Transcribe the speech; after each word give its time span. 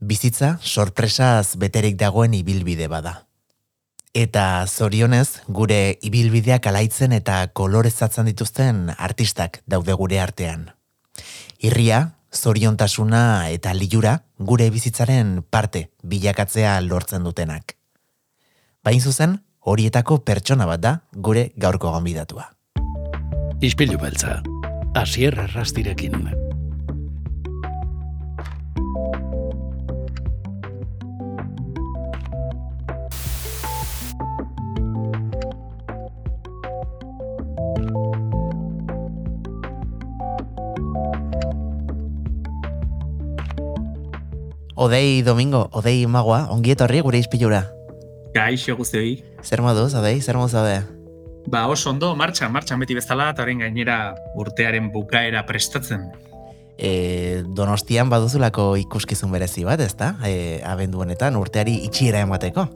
bizitza 0.00 0.58
sorpresaz 0.62 1.56
beterik 1.56 1.96
dagoen 1.98 2.34
ibilbide 2.34 2.88
bada. 2.88 3.24
Eta 4.14 4.64
zorionez, 4.66 5.44
gure 5.46 5.98
ibilbideak 6.02 6.66
alaitzen 6.66 7.12
eta 7.12 7.46
kolorezatzen 7.52 8.26
dituzten 8.30 8.88
artistak 8.96 9.60
daude 9.66 9.92
gure 9.92 10.20
artean. 10.20 10.70
Irria, 11.60 12.14
zoriontasuna 12.34 13.50
eta 13.50 13.74
liura 13.74 14.22
gure 14.38 14.70
bizitzaren 14.70 15.42
parte 15.50 15.88
bilakatzea 16.02 16.80
lortzen 16.80 17.24
dutenak. 17.24 17.76
Bain 18.84 19.00
zuzen, 19.00 19.38
horietako 19.60 20.20
pertsona 20.24 20.66
bat 20.66 20.80
da 20.80 20.94
gure 21.12 21.50
gaurko 21.56 21.92
gonbidatua. 21.92 22.50
Ispilu 23.60 23.98
beltza, 23.98 24.40
asier 24.94 25.34
errastirekin. 25.34 26.47
Odei 44.78 45.22
Domingo, 45.26 45.68
Odei 45.74 46.06
Magoa, 46.06 46.44
ongi 46.54 46.70
etorri 46.70 47.00
gure 47.02 47.18
izpilura. 47.18 47.64
Gaixo 48.30 48.76
guztioi. 48.78 49.16
Zer 49.42 49.58
moduz, 49.58 49.90
Odei, 49.98 50.20
zer 50.22 50.36
moduz 50.38 50.52
zaude? 50.54 50.76
Ba, 51.50 51.64
oso 51.66 51.90
ondo, 51.90 52.12
martxa, 52.14 52.46
martxa 52.46 52.78
beti 52.78 52.94
bezala, 52.94 53.26
eta 53.34 53.42
horren 53.42 53.64
gainera 53.64 53.96
urtearen 54.38 54.92
bukaera 54.94 55.42
prestatzen. 55.48 56.04
E, 56.78 57.42
donostian 57.58 58.06
baduzulako 58.12 58.68
ikuskizun 58.84 59.34
berezi 59.34 59.66
bat, 59.66 59.82
ezta? 59.82 60.12
E, 60.22 60.60
abendu 60.62 61.02
honetan, 61.02 61.40
urteari 61.42 61.80
itxiera 61.88 62.22
emateko. 62.22 62.68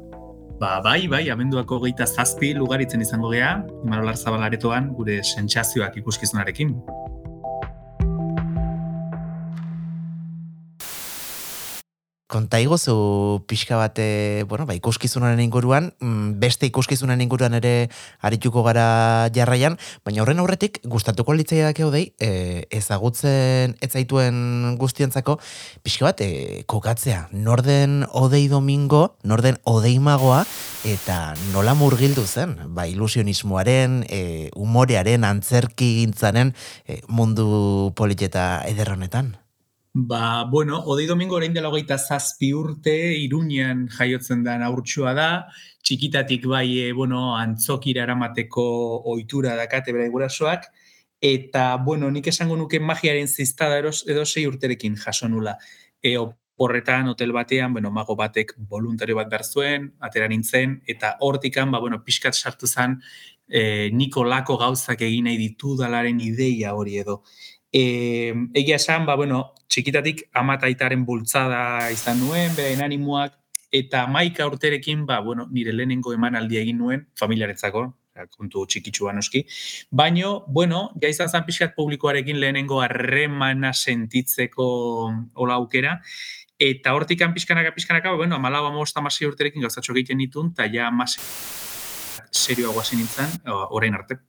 Ba, 0.59 0.81
bai, 0.83 1.06
bai, 1.06 1.28
abenduako 1.31 1.78
geita 1.87 2.11
zazpi 2.11 2.50
lugaritzen 2.59 3.06
izango 3.06 3.31
gea, 3.31 3.61
Imarolar 3.87 4.19
Zabalaretoan 4.19 4.91
gure 4.98 5.20
sentsazioak 5.22 6.03
ikuskizunarekin. 6.03 6.75
Konta 12.33 12.56
iguzu 12.64 13.44
pixka 13.47 13.77
bate, 13.77 14.44
bueno, 14.48 14.64
ba, 14.64 14.72
ikuskizunaren 14.72 15.41
inguruan, 15.44 15.91
mm, 16.00 16.38
beste 16.41 16.64
ikuskizunan 16.70 17.20
inguruan 17.20 17.52
ere 17.58 17.91
arituko 18.25 18.62
gara 18.64 19.28
jarraian, 19.36 19.77
baina 20.06 20.25
horren 20.25 20.41
aurretik 20.41 20.80
gustatuko 20.88 21.36
litzai 21.36 21.60
dakeo 21.66 21.91
dei, 21.92 22.06
e, 22.16 22.64
ezagutzen 22.72 23.77
etzaituen 23.84 24.78
guztientzako, 24.80 25.36
pixka 25.84 26.08
bat, 26.08 26.25
e, 26.25 26.64
kokatzea, 26.64 27.27
norden 27.33 28.06
odei 28.08 28.47
domingo, 28.48 29.19
norden 29.28 29.60
odei 29.69 29.98
magoa, 30.00 30.47
eta 30.88 31.34
nola 31.53 31.77
murgildu 31.77 32.25
zen, 32.25 32.56
ba, 32.72 32.88
ilusionismoaren, 32.88 34.03
e, 34.08 34.48
umorearen, 34.56 35.28
antzerki 35.28 35.98
gintzaren 36.00 36.56
e, 36.88 37.03
mundu 37.12 37.92
politeta 37.98 38.62
ederronetan. 38.72 39.34
Ba, 39.94 40.44
bueno, 40.44 40.78
Odei 40.86 41.06
Domingo 41.06 41.34
orain 41.36 41.52
dela 41.52 41.68
hogeita 41.68 41.98
zazpi 41.98 42.48
urte, 42.56 42.94
Iruñean 43.20 43.82
jaiotzen 43.92 44.40
da 44.42 44.54
aurtsua 44.64 45.12
da, 45.12 45.26
txikitatik 45.84 46.46
bai, 46.48 46.78
e, 46.80 46.92
bueno, 46.96 47.34
antzokira 47.36 48.06
eramateko 48.06 48.64
ohitura 49.12 49.52
dakate 49.58 49.92
bera 49.92 50.08
gurasoak, 50.08 50.64
eta, 51.20 51.76
bueno, 51.76 52.08
nik 52.10 52.32
esango 52.32 52.56
nuke 52.56 52.80
magiaren 52.80 53.28
ziztada 53.28 53.82
edo 53.82 54.24
sei 54.24 54.46
urterekin 54.48 54.96
jaso 54.96 55.28
nula. 55.28 55.58
E, 56.00 56.16
horretan, 56.56 57.08
hotel 57.12 57.32
batean, 57.36 57.76
bueno, 57.76 57.90
mago 57.92 58.16
batek 58.16 58.56
voluntario 58.56 59.16
bat 59.20 59.28
behar 59.28 59.44
zuen, 59.44 59.90
atera 60.00 60.28
nintzen, 60.28 60.80
eta 60.88 61.18
hortikan, 61.20 61.70
ba, 61.70 61.84
bueno, 61.84 62.00
pixkat 62.02 62.32
sartu 62.32 62.66
zen, 62.66 62.96
e, 63.46 63.91
niko 63.92 64.25
lako 64.25 64.56
gauzak 64.56 65.04
egin 65.04 65.28
nahi 65.28 65.36
ditu 65.36 65.76
dalaren 65.76 66.20
ideia 66.25 66.72
hori 66.72 66.97
edo. 67.04 67.22
E, 67.72 68.34
egia 68.53 68.77
esan, 68.77 69.06
ba, 69.09 69.16
bueno, 69.16 69.55
txikitatik 69.72 70.27
amataitaren 70.37 71.06
bultzada 71.09 71.88
izan 71.91 72.21
nuen, 72.21 72.53
berain 72.56 72.83
animoak, 72.84 73.38
eta 73.72 74.05
maika 74.06 74.47
urterekin, 74.47 75.06
ba, 75.09 75.22
bueno, 75.25 75.49
nire 75.50 75.72
lehenengo 75.72 76.12
emanaldia 76.12 76.61
egin 76.61 76.82
nuen, 76.82 77.06
familiaretzako, 77.16 77.87
kontu 78.37 78.66
txikitsua 78.69 79.15
noski. 79.16 79.47
Baino, 79.91 80.43
bueno, 80.53 80.91
ja 81.00 81.09
izan 81.09 81.32
zan 81.32 81.47
pixkat 81.49 81.72
publikoarekin 81.78 82.37
lehenengo 82.41 82.82
harremana 82.84 83.72
sentitzeko 83.72 84.66
hola 85.41 85.56
aukera, 85.56 85.97
eta 86.61 86.93
hortikan 86.93 87.32
pixkanaka, 87.32 87.72
pixkanaka, 87.72 88.12
ba, 88.12 88.21
bueno, 88.21 88.37
amalau 88.37 88.66
amosta 88.69 89.00
masi 89.00 89.25
urterekin 89.27 89.65
gauzatxo 89.65 89.97
egiten 89.97 90.21
ditun, 90.21 90.53
eta 90.53 90.69
ja 90.69 90.93
masi 90.93 91.25
serioa 92.32 92.77
guazen 92.77 93.00
nintzen, 93.00 93.41
orain 93.72 93.97
arte 93.97 94.21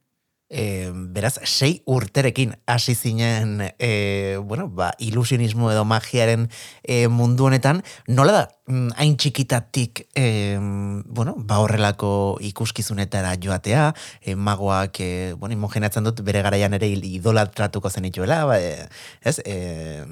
e, 0.50 0.92
beraz, 0.94 1.40
sei 1.44 1.81
urterekin 1.86 2.56
hasi 2.68 2.96
zinen 2.96 3.62
e, 3.80 4.38
bueno, 4.44 4.68
ba, 4.70 4.94
ilusionismo 5.00 5.72
edo 5.72 5.84
magiaren 5.86 6.50
e, 6.84 7.08
mundu 7.08 7.48
honetan, 7.48 7.81
nola 8.08 8.36
da, 8.36 8.44
mm, 8.68 8.94
hain 9.02 9.16
txikitatik 9.18 10.03
e, 10.16 10.58
bueno, 11.06 11.36
ba 11.38 11.59
horrelako 11.64 12.38
ikuskizunetara 12.46 13.34
joatea, 13.42 13.94
e, 14.22 14.36
magoak, 14.36 15.00
e, 15.02 15.34
bueno, 15.34 15.58
imogenatzen 15.58 16.06
dut 16.06 16.22
bere 16.26 16.44
garaian 16.46 16.78
ere 16.78 16.92
idolatratuko 16.94 17.90
zen 17.90 18.06
ituela, 18.12 18.44
ba, 18.46 18.59
e, 18.62 18.88
ez, 19.26 19.40
e, 19.46 20.06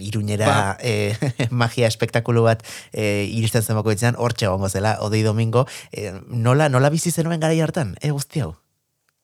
iruñera 0.00 0.48
ba. 0.48 0.76
e, 0.80 1.14
magia 1.50 1.90
espektakulu 1.90 2.46
bat 2.48 2.64
e, 2.92 3.28
iristen 3.28 3.62
zen 3.62 3.76
bako 3.76 3.92
itzean, 3.92 4.16
hortxe 4.18 4.48
gongo 4.48 4.72
zela, 4.72 4.96
odei 5.04 5.22
domingo, 5.22 5.66
e, 5.92 6.12
nola, 6.28 6.72
nola 6.72 6.90
bizi 6.90 7.12
zenuen 7.12 7.40
garai 7.40 7.60
hartan, 7.60 7.96
e, 8.00 8.10
guzti 8.10 8.40
hau? 8.40 8.54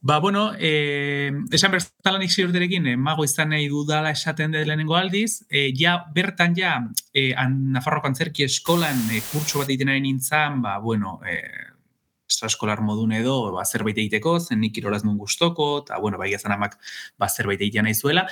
Ba, 0.00 0.20
bueno, 0.20 0.52
eh, 0.58 1.32
esan 1.50 1.72
bertala 1.72 2.20
nik 2.20 2.30
ziurterekin, 2.30 2.86
eh, 2.86 2.96
mago 2.96 3.24
izan 3.26 3.48
nahi 3.50 3.66
dudala 3.68 4.12
esaten 4.14 4.52
de 4.54 4.64
lehenengo 4.64 4.94
aldiz, 4.94 5.44
eh, 5.50 5.72
ja, 5.74 6.04
bertan 6.14 6.54
ja, 6.54 6.76
eh, 7.12 7.34
an, 7.36 7.72
Nafarroko 7.72 8.06
antzerki 8.06 8.44
eskolan 8.44 9.00
eh, 9.10 9.22
kurtso 9.32 9.58
bat 9.58 9.68
egiten 9.68 9.90
nahi 9.90 10.00
nintzen, 10.00 10.62
ba, 10.62 10.78
bueno, 10.78 11.18
eh, 11.26 11.74
eskolar 12.46 12.80
modun 12.80 13.12
edo, 13.12 13.50
ba, 13.52 13.64
zerbait 13.66 13.98
egiteko, 13.98 14.38
zen 14.38 14.60
nik 14.60 14.78
irolaz 14.78 15.02
nun 15.02 15.18
guztoko, 15.18 15.82
eta, 15.82 15.98
bueno, 15.98 16.18
bai 16.18 16.30
ezan 16.32 16.54
amak, 16.54 16.78
ba, 17.18 17.28
zerbait 17.28 17.60
egiten 17.60 17.88
nahi 17.88 17.94
zuela. 17.94 18.28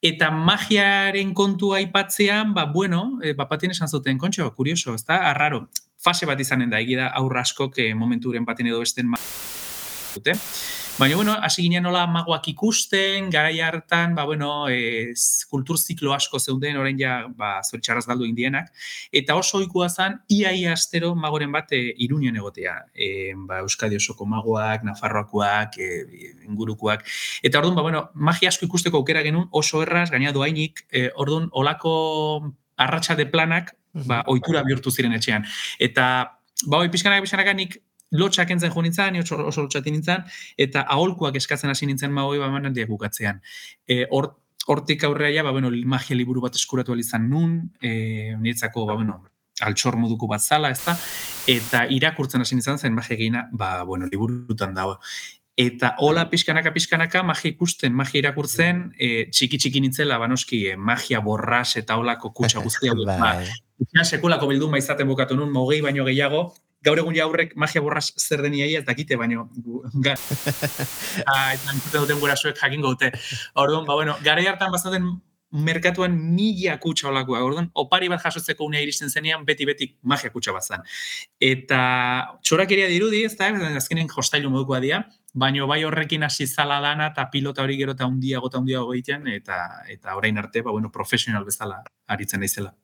Eta 0.00 0.30
magiaren 0.30 1.34
kontu 1.34 1.72
aipatzean, 1.74 2.54
ba, 2.54 2.68
bueno, 2.70 3.18
eh, 3.24 3.34
ba, 3.34 3.48
patien 3.48 3.74
esan 3.74 3.88
zuten, 3.88 4.18
kontxo, 4.18 4.46
kurioso, 4.54 4.94
ez 4.94 5.04
da, 5.04 5.24
arraro, 5.32 5.66
fase 5.98 6.24
bat 6.30 6.38
izanen 6.40 6.70
da, 6.70 6.78
egira 6.78 7.10
aurra 7.18 7.42
asko, 7.42 7.68
que 7.70 7.94
momenturen 7.94 8.46
baten 8.46 8.70
edo 8.70 8.80
esten 8.86 9.10
dute. 10.14 10.38
Baina, 10.98 11.16
bueno, 11.16 11.32
hasi 11.32 11.62
ginen 11.62 11.82
nola 11.82 12.02
magoak 12.06 12.48
ikusten, 12.52 13.30
garai 13.32 13.60
hartan, 13.64 14.14
ba, 14.14 14.26
bueno, 14.28 14.68
e, 14.68 15.14
kultur 15.48 15.78
ziklo 15.78 16.12
asko 16.12 16.38
zeuden, 16.38 16.76
orain 16.76 16.98
ja, 17.00 17.14
ba, 17.36 17.62
zoritxarraz 17.64 18.04
galdu 18.08 18.26
indienak, 18.28 18.68
eta 19.12 19.36
oso 19.40 19.62
oikua 19.62 19.88
zen, 19.88 20.18
iaia 20.28 20.74
astero 20.76 21.14
magoren 21.16 21.52
bat 21.52 21.72
e, 21.72 21.80
irunien 22.04 22.36
egotea. 22.36 22.76
E, 22.92 23.32
ba, 23.48 23.62
Euskadi 23.64 23.96
osoko 23.96 24.28
magoak, 24.28 24.84
Nafarroakoak, 24.84 25.78
e, 25.80 26.32
ingurukoak. 26.50 27.06
Eta 27.42 27.62
orduan, 27.62 27.78
ba, 27.80 27.86
bueno, 27.88 28.04
magia 28.14 28.52
asko 28.52 28.68
ikusteko 28.68 29.00
aukera 29.00 29.24
genuen, 29.24 29.48
oso 29.52 29.80
erraz, 29.86 30.10
gaina 30.12 30.34
doainik, 30.36 30.84
e, 30.92 31.08
orduan, 31.16 31.48
olako 31.52 31.94
arratsa 32.76 33.16
de 33.16 33.24
planak, 33.30 33.72
ba, 33.94 34.20
ohitura 34.28 34.64
bihurtu 34.66 34.92
ziren 34.92 35.16
etxean. 35.16 35.48
Eta, 35.80 36.10
ba, 36.66 36.82
oi, 36.82 36.90
pixkanak, 36.92 37.24
pixkanak, 37.24 37.56
nik 37.56 37.80
lotxak 38.10 38.50
entzen 38.50 38.72
jo 38.74 38.82
nintzen, 38.82 39.16
oso, 39.22 39.38
oso 39.46 39.64
lotxatik 39.66 39.94
nintzen, 39.94 40.24
eta 40.58 40.84
aholkuak 40.88 41.36
eskatzen 41.36 41.70
hasi 41.70 41.86
nintzen 41.86 42.12
magoi 42.12 42.38
ba, 42.38 42.50
manan 42.50 42.74
bukatzean. 42.88 43.40
E, 43.86 44.06
or, 44.10 44.34
hortik 44.66 45.04
aurrea 45.04 45.42
ba, 45.42 45.50
bueno, 45.50 45.70
magia 45.84 46.16
liburu 46.16 46.40
bat 46.40 46.54
eskuratu 46.54 46.94
izan 46.98 47.28
nun, 47.30 47.72
e, 47.80 48.36
niretzako, 48.38 48.86
ba, 48.86 48.94
bueno, 48.94 49.24
altxor 49.60 49.96
moduko 49.96 50.26
bat 50.26 50.40
zala, 50.40 50.70
ez 50.70 50.80
da, 50.84 50.96
eta 51.48 51.84
irakurtzen 51.90 52.40
hasi 52.40 52.54
nintzen 52.54 52.78
zen 52.78 52.94
magia 52.94 53.16
egina, 53.16 53.48
ba, 53.52 53.82
bueno, 53.84 54.06
liburutan 54.10 54.74
dago. 54.74 54.98
Eta 55.60 55.94
hola 56.00 56.24
pixkanaka, 56.30 56.72
pixkanaka, 56.72 57.22
magia 57.26 57.50
ikusten, 57.50 57.92
magia 57.92 58.22
irakurtzen, 58.22 58.86
e, 58.96 59.26
txiki 59.28 59.58
txiki 59.58 59.82
nintzela, 59.84 60.16
banoski, 60.18 60.62
e, 60.70 60.76
magia 60.76 61.20
borras 61.20 61.76
eta 61.76 61.98
holako 62.00 62.32
kutsa 62.32 62.62
guztia. 62.64 62.94
ba, 63.04 63.34
sekulako 64.04 64.48
bilduma 64.48 64.78
izaten 64.78 65.08
bukatu 65.08 65.36
nun, 65.36 65.52
mogei 65.52 65.80
baino 65.84 66.06
gehiago, 66.08 66.48
gaur 66.84 67.00
egun 67.02 67.16
jaurrek 67.16 67.56
magia 67.56 67.82
borras 67.84 68.10
zer 68.16 68.42
deni 68.42 68.62
ez 68.62 68.84
dakite, 68.84 69.16
baino, 69.16 69.48
ga, 69.94 70.14
ah, 71.30 71.52
eta 71.54 71.98
duten 71.98 72.20
gura 72.20 72.36
zuek 72.36 72.56
jakin 72.56 72.80
gote. 72.80 73.12
Orduan, 73.54 73.84
ba, 73.86 73.94
bueno, 73.94 74.16
gara 74.24 74.46
hartan 74.48 74.72
bazaten 74.72 75.10
merkatuan 75.50 76.14
mila 76.14 76.76
kutsa 76.78 77.08
olakoa. 77.10 77.42
Orduan, 77.42 77.70
opari 77.74 78.08
bat 78.08 78.22
jasotzeko 78.22 78.64
unea 78.64 78.80
iristen 78.84 79.10
zenean, 79.10 79.44
beti-beti 79.44 79.96
magia 80.02 80.30
kutsa 80.30 80.54
bat 80.54 80.64
zen. 80.64 80.84
Eta 81.40 81.80
txorakeria 82.42 82.86
dirudi, 82.88 83.24
ez 83.26 83.34
da, 83.36 83.50
azkenen 83.80 84.08
hostailu 84.16 84.52
modukoa 84.52 84.80
dia, 84.80 85.02
baino 85.34 85.66
bai 85.66 85.82
horrekin 85.84 86.22
hasi 86.22 86.46
zala 86.46 86.80
dana 86.80 87.10
eta 87.12 87.28
pilota 87.30 87.62
hori 87.62 87.76
gero 87.78 87.92
eta 87.92 88.06
undia 88.06 88.40
gota 88.40 88.58
undia 88.58 88.80
egiten 88.92 89.28
eta 89.28 89.84
eta 89.88 90.16
orain 90.16 90.38
arte 90.38 90.62
ba 90.62 90.72
bueno 90.72 90.90
profesional 90.90 91.44
bezala 91.44 91.82
aritzen 92.06 92.40
naizela. 92.40 92.74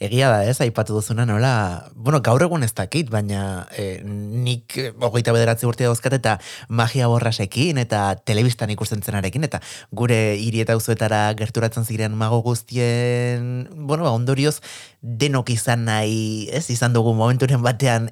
Egia 0.00 0.30
da, 0.32 0.44
ez, 0.48 0.56
aipatu 0.64 0.94
duzuna 0.96 1.26
nola, 1.28 1.90
bueno, 1.94 2.20
gaur 2.24 2.42
egun 2.46 2.64
ez 2.64 2.72
dakit, 2.76 3.10
baina 3.12 3.66
e, 3.76 4.00
nik 4.04 4.76
hogeita 5.00 5.34
bederatzi 5.36 5.68
urte 5.68 5.84
dauzkat 5.84 6.16
eta 6.18 6.36
magia 6.68 7.08
borrasekin 7.12 7.78
eta 7.82 8.06
telebistan 8.24 8.72
ikusten 8.74 9.04
zenarekin, 9.04 9.44
eta 9.44 9.60
gure 9.92 10.18
hiri 10.40 10.64
eta 10.64 10.78
uzuetara 10.80 11.26
gerturatzen 11.38 11.84
ziren 11.84 12.16
mago 12.16 12.40
guztien, 12.46 13.68
bueno, 13.74 14.04
ba, 14.08 14.14
ondorioz, 14.16 14.60
denok 15.00 15.52
izan 15.54 15.84
nahi, 15.90 16.48
ez, 16.52 16.66
izan 16.72 16.96
dugu 16.96 17.14
momenturen 17.14 17.62
batean, 17.64 18.10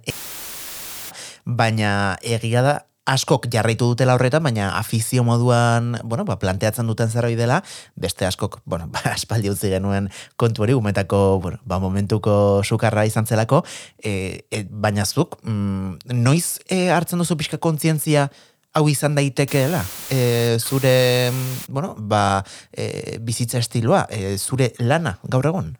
baina 1.44 2.19
egia 2.23 2.62
da, 2.62 2.78
askok 3.06 3.49
jarraitu 3.50 3.88
dutela 3.90 4.14
horretan, 4.14 4.43
baina 4.44 4.70
afizio 4.78 5.25
moduan, 5.26 5.96
bueno, 6.04 6.25
ba, 6.25 6.38
planteatzen 6.38 6.87
duten 6.87 7.10
zerbait 7.10 7.38
dela, 7.38 7.62
beste 7.96 8.26
askok, 8.26 8.60
bueno, 8.64 8.87
ba, 8.94 9.02
aspaldi 9.12 9.50
utzi 9.50 9.72
genuen 9.72 10.08
kontu 10.37 10.62
hori, 10.62 10.76
umetako, 10.78 11.40
bueno, 11.43 11.58
ba, 11.66 11.81
momentuko 11.82 12.62
sukarra 12.62 13.04
izan 13.08 13.26
zelako, 13.26 13.64
e, 13.99 14.46
e, 14.50 14.64
baina 14.70 15.06
zuk, 15.06 15.40
mm, 15.43 16.14
noiz 16.14 16.60
e, 16.70 16.88
hartzen 16.94 17.19
duzu 17.19 17.37
pixka 17.40 17.58
kontzientzia 17.58 18.28
hau 18.72 18.87
izan 18.88 19.19
daitekeela, 19.19 19.82
e, 20.10 20.58
zure, 20.62 21.32
bueno, 21.69 21.96
ba, 21.99 22.44
e, 22.72 23.19
bizitza 23.20 23.58
estiloa, 23.58 24.06
e, 24.10 24.38
zure 24.38 24.72
lana, 24.78 25.19
gaur 25.28 25.50
egon? 25.50 25.75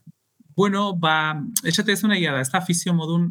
Bueno, 0.59 0.91
ba, 0.93 1.39
esate 1.65 1.95
ez 1.95 2.03
da, 2.03 2.19
ez 2.43 2.51
da 2.51 2.59
afizio 2.59 2.93
modun 2.93 3.31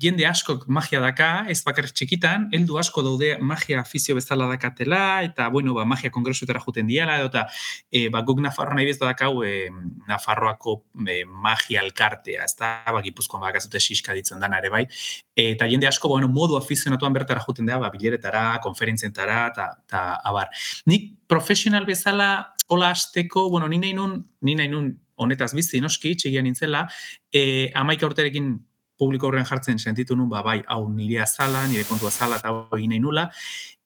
jende 0.00 0.26
askok 0.26 0.66
magia 0.68 1.00
daka, 1.02 1.28
ez 1.50 1.60
bakar 1.66 1.88
txikitan, 1.90 2.48
heldu 2.54 2.78
asko 2.80 3.02
daude 3.04 3.32
magia 3.42 3.80
afizio 3.80 4.14
bezala 4.16 4.46
dakatela, 4.50 5.22
eta, 5.26 5.48
bueno, 5.52 5.74
ba, 5.74 5.84
magia 5.88 6.10
kongresuetara 6.14 6.62
juten 6.62 6.88
diala, 6.90 7.18
eta 7.26 7.46
e, 7.90 8.08
ba, 8.12 8.22
guk 8.26 8.42
Nafarro 8.42 8.76
nahi 8.78 8.88
bezu 8.88 9.04
dakau 9.04 9.42
e, 9.46 9.68
Nafarroako 10.08 10.76
e, 11.06 11.22
magia 11.26 11.82
alkartea, 11.82 12.46
ez 12.46 12.56
da, 12.58 12.72
ba, 12.86 13.02
gipuzkoan 13.04 13.42
bakazute 13.42 13.80
siska 13.82 14.16
ditzen 14.16 14.42
dana 14.42 14.62
ere 14.62 14.72
bai, 14.72 14.84
eta 15.36 15.68
jende 15.70 15.90
asko, 15.90 16.08
ba, 16.08 16.20
bueno, 16.20 16.30
modu 16.32 16.58
afizionatuan 16.60 17.14
bertara 17.16 17.44
juten 17.44 17.68
dira, 17.68 17.80
ba, 17.82 17.92
bileretara, 17.94 18.46
konferentzientara, 18.64 19.44
eta, 19.52 20.02
abar. 20.24 20.50
Nik 20.86 21.12
profesional 21.30 21.86
bezala, 21.88 22.54
hola 22.68 22.92
azteko, 22.94 23.48
bueno, 23.50 23.68
ni 23.68 23.78
nahi 23.82 23.96
nun, 23.96 24.20
ni 24.42 24.56
nahi 24.58 24.70
nun, 24.70 24.92
honetaz 25.22 25.52
bizi, 25.54 25.80
noski, 25.82 26.16
txigian 26.18 26.46
nintzela, 26.48 26.86
e, 27.30 27.70
amaika 27.78 28.08
urterekin 28.08 28.54
publiko 29.02 29.28
horren 29.28 29.46
jartzen 29.48 29.82
sentitu 29.82 30.16
nun, 30.18 30.30
ba, 30.30 30.44
bai, 30.46 30.60
hau 30.70 30.86
nire 30.90 31.20
azala, 31.26 31.66
nire 31.70 31.84
kontua 31.88 32.12
azala, 32.12 32.38
eta 32.40 32.54
hori 32.54 32.88
nahi 32.90 33.02
nula. 33.02 33.28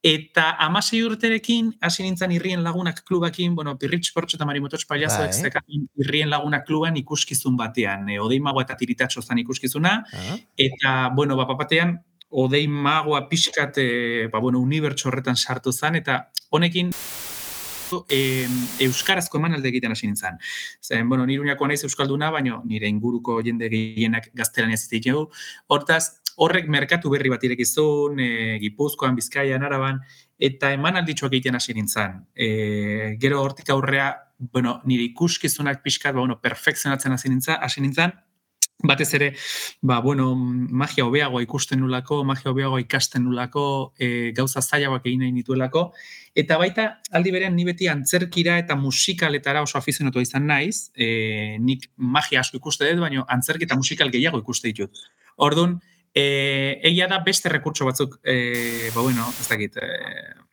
Eta 0.07 0.53
amasei 0.63 1.01
urterekin, 1.03 1.73
hasi 1.83 2.05
nintzen 2.05 2.35
irrien 2.37 2.63
lagunak 2.63 3.01
klubakin, 3.09 3.57
bueno, 3.59 3.75
pirritx 3.81 4.13
portxo 4.15 4.37
eta 4.39 4.47
marimototx 4.47 4.87
paliazo, 4.87 5.25
bai. 5.25 5.81
irrien 6.05 6.31
lagunak 6.31 6.67
kluban 6.69 6.99
ikuskizun 7.01 7.57
batean, 7.59 8.07
e, 8.13 8.21
odei 8.23 8.39
magoa 8.45 8.67
eta 8.69 8.77
tiritatxo 8.79 9.25
zan 9.25 9.43
ikuskizuna, 9.43 9.97
uh 10.13 10.37
eta, 10.67 10.93
bueno, 11.17 11.37
ba, 11.37 11.49
papatean, 11.49 11.97
odei 12.31 12.67
magoa 12.69 13.25
pixkat, 13.31 13.79
e, 13.83 14.29
ba, 14.33 14.39
bueno, 14.39 14.61
unibertso 14.61 15.09
horretan 15.11 15.37
sartu 15.37 15.73
zen, 15.73 15.99
eta 16.03 16.21
honekin, 16.51 16.93
e, 18.11 18.47
euskarazko 18.87 19.41
emanalde 19.41 19.71
egiten 19.73 19.93
hasi 19.93 20.07
nintzen. 20.07 20.39
Zen, 20.83 21.09
bueno, 21.09 21.27
nire 21.27 21.43
uniako 21.45 21.69
naiz 21.71 21.83
euskalduna, 21.89 22.31
baina 22.35 22.61
nire 22.65 22.89
inguruko 22.91 23.41
jende 23.47 23.71
gehienak 23.73 24.31
gaztelan 24.37 24.75
ez 24.77 24.85
ditu. 24.91 25.27
Hortaz, 25.73 26.21
horrek 26.37 26.69
merkatu 26.69 27.11
berri 27.13 27.33
bat 27.33 27.45
irekizun, 27.49 28.21
e, 28.21 28.59
Gipuzkoan, 28.63 29.17
Bizkaian, 29.17 29.65
Araban, 29.65 30.03
eta 30.39 30.73
emanalditxoak 30.77 31.33
egiten 31.33 31.57
hasi 31.57 31.75
nintzen. 31.77 32.21
E, 32.35 33.17
gero 33.21 33.41
hortik 33.43 33.71
aurrea, 33.73 34.11
bueno, 34.53 34.81
nire 34.85 35.07
ikuskizunak 35.09 35.83
pixkat, 35.85 36.15
ba, 36.15 36.21
bueno, 36.21 36.41
perfekzionatzen 36.41 37.17
hasi 37.17 37.33
nintzen, 37.33 37.61
hasi 37.63 37.85
nintzen, 37.85 38.13
batez 38.83 39.15
ere, 39.15 39.31
ba, 39.81 40.01
bueno, 40.01 40.35
magia 40.37 41.07
hobeagoa 41.07 41.43
ikusten 41.43 41.81
nulako, 41.81 42.23
magia 42.25 42.51
hobeagoa 42.51 42.81
ikasten 42.83 43.25
nulako, 43.25 43.93
e, 43.99 44.33
gauza 44.37 44.61
zailagoak 44.61 45.07
egin 45.07 45.25
nahi 45.25 45.33
nituelako, 45.33 45.87
eta 46.37 46.59
baita 46.61 46.87
aldi 47.17 47.33
berean 47.33 47.57
ni 47.57 47.65
beti 47.65 47.89
antzerkira 47.89 48.59
eta 48.61 48.77
musikaletara 48.77 49.63
oso 49.65 49.79
afizionatu 49.79 50.21
izan 50.21 50.47
naiz, 50.51 50.91
e, 50.95 51.57
nik 51.59 51.89
magia 51.97 52.43
asko 52.45 52.61
ikuste 52.61 52.89
dut, 52.91 53.01
baina 53.01 53.25
antzerki 53.33 53.65
eta 53.65 53.79
musikal 53.81 54.13
gehiago 54.13 54.43
ikuste 54.45 54.69
ditut. 54.69 55.07
Orduan, 55.37 55.79
e, 56.13 56.27
egia 56.85 57.09
da 57.09 57.23
beste 57.25 57.49
rekurtso 57.53 57.89
batzuk, 57.89 58.21
e, 58.25 58.91
ba 58.95 59.01
bueno, 59.01 59.31
ez 59.41 59.49
dakit, 59.49 59.81
e, 59.81 60.46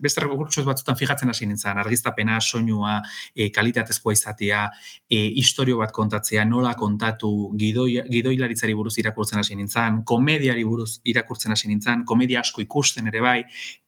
beste 0.00 0.22
rekurtsoz 0.24 0.64
batzutan 0.66 0.96
fijatzen 0.96 1.30
hasi 1.30 1.46
nintzen, 1.46 1.78
argiztapena, 1.78 2.40
soinua, 2.40 3.00
e, 3.34 3.50
kalitatezkoa 3.54 4.14
izatea, 4.16 4.64
e, 5.10 5.20
historio 5.42 5.78
bat 5.80 5.92
kontatzea, 5.92 6.44
nola 6.44 6.74
kontatu, 6.78 7.30
gidoi, 7.60 8.02
gidoilaritzari 8.10 8.74
buruz 8.74 8.96
irakurtzen 9.02 9.42
hasi 9.42 9.56
nintzen, 9.58 10.02
komediari 10.04 10.64
buruz 10.64 11.00
irakurtzen 11.04 11.52
hasi 11.52 11.68
nintzen, 11.68 12.04
komedia 12.04 12.40
asko 12.40 12.62
ikusten 12.64 13.10
ere 13.12 13.24
bai, 13.24 13.40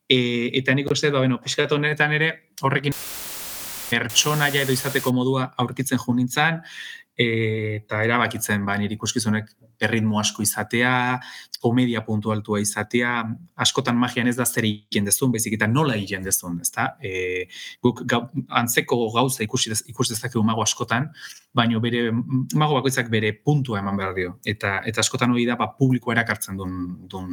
e, 0.09 0.19
eta 0.59 0.75
nik 0.75 0.91
uste, 0.91 1.11
ba, 1.11 1.25
bueno, 1.25 1.41
pixkat 1.43 1.73
honetan 1.73 2.13
ere, 2.17 2.33
horrekin 2.63 2.95
pertsona 3.87 4.49
edo 4.51 4.75
izateko 4.75 5.13
modua 5.15 5.51
aurkitzen 5.63 6.01
jo 6.03 6.15
nintzen, 6.15 6.63
eta 7.17 8.03
erabakitzen 8.05 8.65
ba 8.67 8.77
nire 8.77 8.95
ikuskizunek 8.97 9.49
erritmo 9.81 10.21
asko 10.21 10.45
izatea, 10.45 11.19
komedia 11.61 12.03
puntualtua 12.05 12.61
izatea, 12.61 13.13
askotan 13.65 13.97
magian 13.97 14.29
ez 14.29 14.37
da 14.37 14.45
zer 14.47 14.65
egiten 14.69 15.09
dezun, 15.09 15.33
bezik 15.33 15.57
eta 15.57 15.69
nola 15.69 15.97
egiten 15.97 16.25
dezun, 16.25 16.61
ezta? 16.65 16.91
E, 17.01 17.47
guk 17.85 18.05
antzeko 18.61 18.99
gauza 19.15 19.45
ikusi 19.45 19.73
dez, 19.73 19.83
ikusi 19.89 20.15
dezakegu 20.15 20.45
mago 20.45 20.65
askotan, 20.65 21.11
baino 21.57 21.81
bere 21.81 22.11
mago 22.13 22.77
bakoitzak 22.79 23.09
bere 23.13 23.33
puntua 23.45 23.81
eman 23.81 23.97
behar 24.01 24.15
dio 24.17 24.35
eta 24.45 24.81
eta 24.89 25.03
askotan 25.05 25.33
hori 25.33 25.47
da 25.49 25.57
ba 25.61 25.71
publiko 25.79 26.13
erakartzen 26.13 26.59
duen 26.61 26.77
duen 27.11 27.33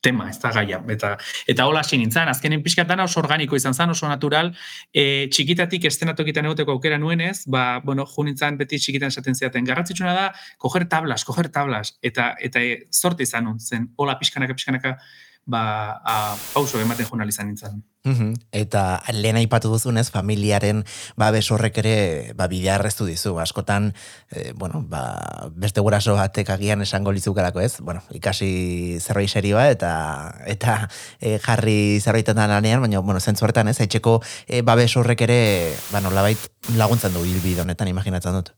tema, 0.00 0.28
ez 0.30 0.38
da 0.40 0.50
gaia. 0.54 0.80
Eta, 0.92 1.14
eta 1.48 1.66
hola 1.68 1.82
hasi 1.84 1.98
nintzen, 2.00 2.28
azkenen 2.32 2.62
pixkat 2.64 2.88
dana 2.88 3.04
oso 3.08 3.20
organiko 3.20 3.56
izan 3.56 3.76
zen, 3.76 3.92
oso 3.92 4.08
natural, 4.08 4.52
e, 4.92 5.28
txikitatik 5.32 5.84
estenatokitan 5.90 6.48
egoteko 6.48 6.76
aukera 6.76 6.98
nuenez, 6.98 7.44
ba, 7.52 7.64
bueno, 7.84 8.06
ju 8.08 8.26
nintzen 8.28 8.58
beti 8.60 8.80
txikitan 8.80 9.12
esaten 9.12 9.36
ziaten, 9.36 9.66
garrantzitsuna 9.68 10.14
da, 10.16 10.28
koger 10.58 10.88
tablas, 10.88 11.24
koger 11.28 11.50
tablas, 11.52 11.96
eta, 12.02 12.32
eta 12.40 12.62
e, 12.64 12.78
sorte 12.90 13.28
izan 13.28 13.52
zen, 13.60 13.90
hola 14.00 14.16
pixkanaka, 14.20 14.56
pixkanaka, 14.56 14.96
ba, 15.46 16.00
a, 16.04 16.36
pauso 16.54 16.80
ematen 16.80 17.06
joan 17.06 17.26
nintzen. 17.26 17.82
Eta 18.56 19.02
lehen 19.12 19.36
aipatu 19.36 19.68
duzunez, 19.68 20.08
familiaren 20.10 20.84
ba, 21.20 21.30
besorrek 21.34 21.80
ere 21.82 21.96
ba, 22.36 22.46
bidea 22.48 22.78
arreztu 22.78 23.04
dizu. 23.04 23.34
Askotan, 23.40 23.92
e, 24.30 24.52
bueno, 24.52 24.84
ba, 24.88 25.50
beste 25.52 25.80
guraso 25.84 26.14
batek 26.16 26.50
agian 26.56 26.80
esango 26.82 27.12
lizukarako 27.12 27.60
ez, 27.60 27.80
bueno, 27.80 28.02
ikasi 28.16 28.98
zerbait 29.00 29.28
serioa 29.28 29.68
eta 29.70 29.92
eta 30.46 30.88
e, 31.20 31.38
jarri 31.38 32.00
zerbaitetan 32.00 32.48
lanean, 32.48 32.80
baina, 32.80 33.00
bueno, 33.00 33.20
zentzu 33.20 33.44
horretan 33.44 33.68
ez, 33.68 33.80
etxeko 33.80 34.20
e, 34.46 34.62
ba, 34.62 34.78
besorrek 34.80 35.28
ere, 35.28 35.40
ba, 35.92 36.00
nolabait 36.00 36.50
laguntzen 36.76 37.12
du 37.12 37.24
hilbide 37.24 37.66
honetan, 37.66 37.92
imaginatzen 37.92 38.40
dut. 38.40 38.54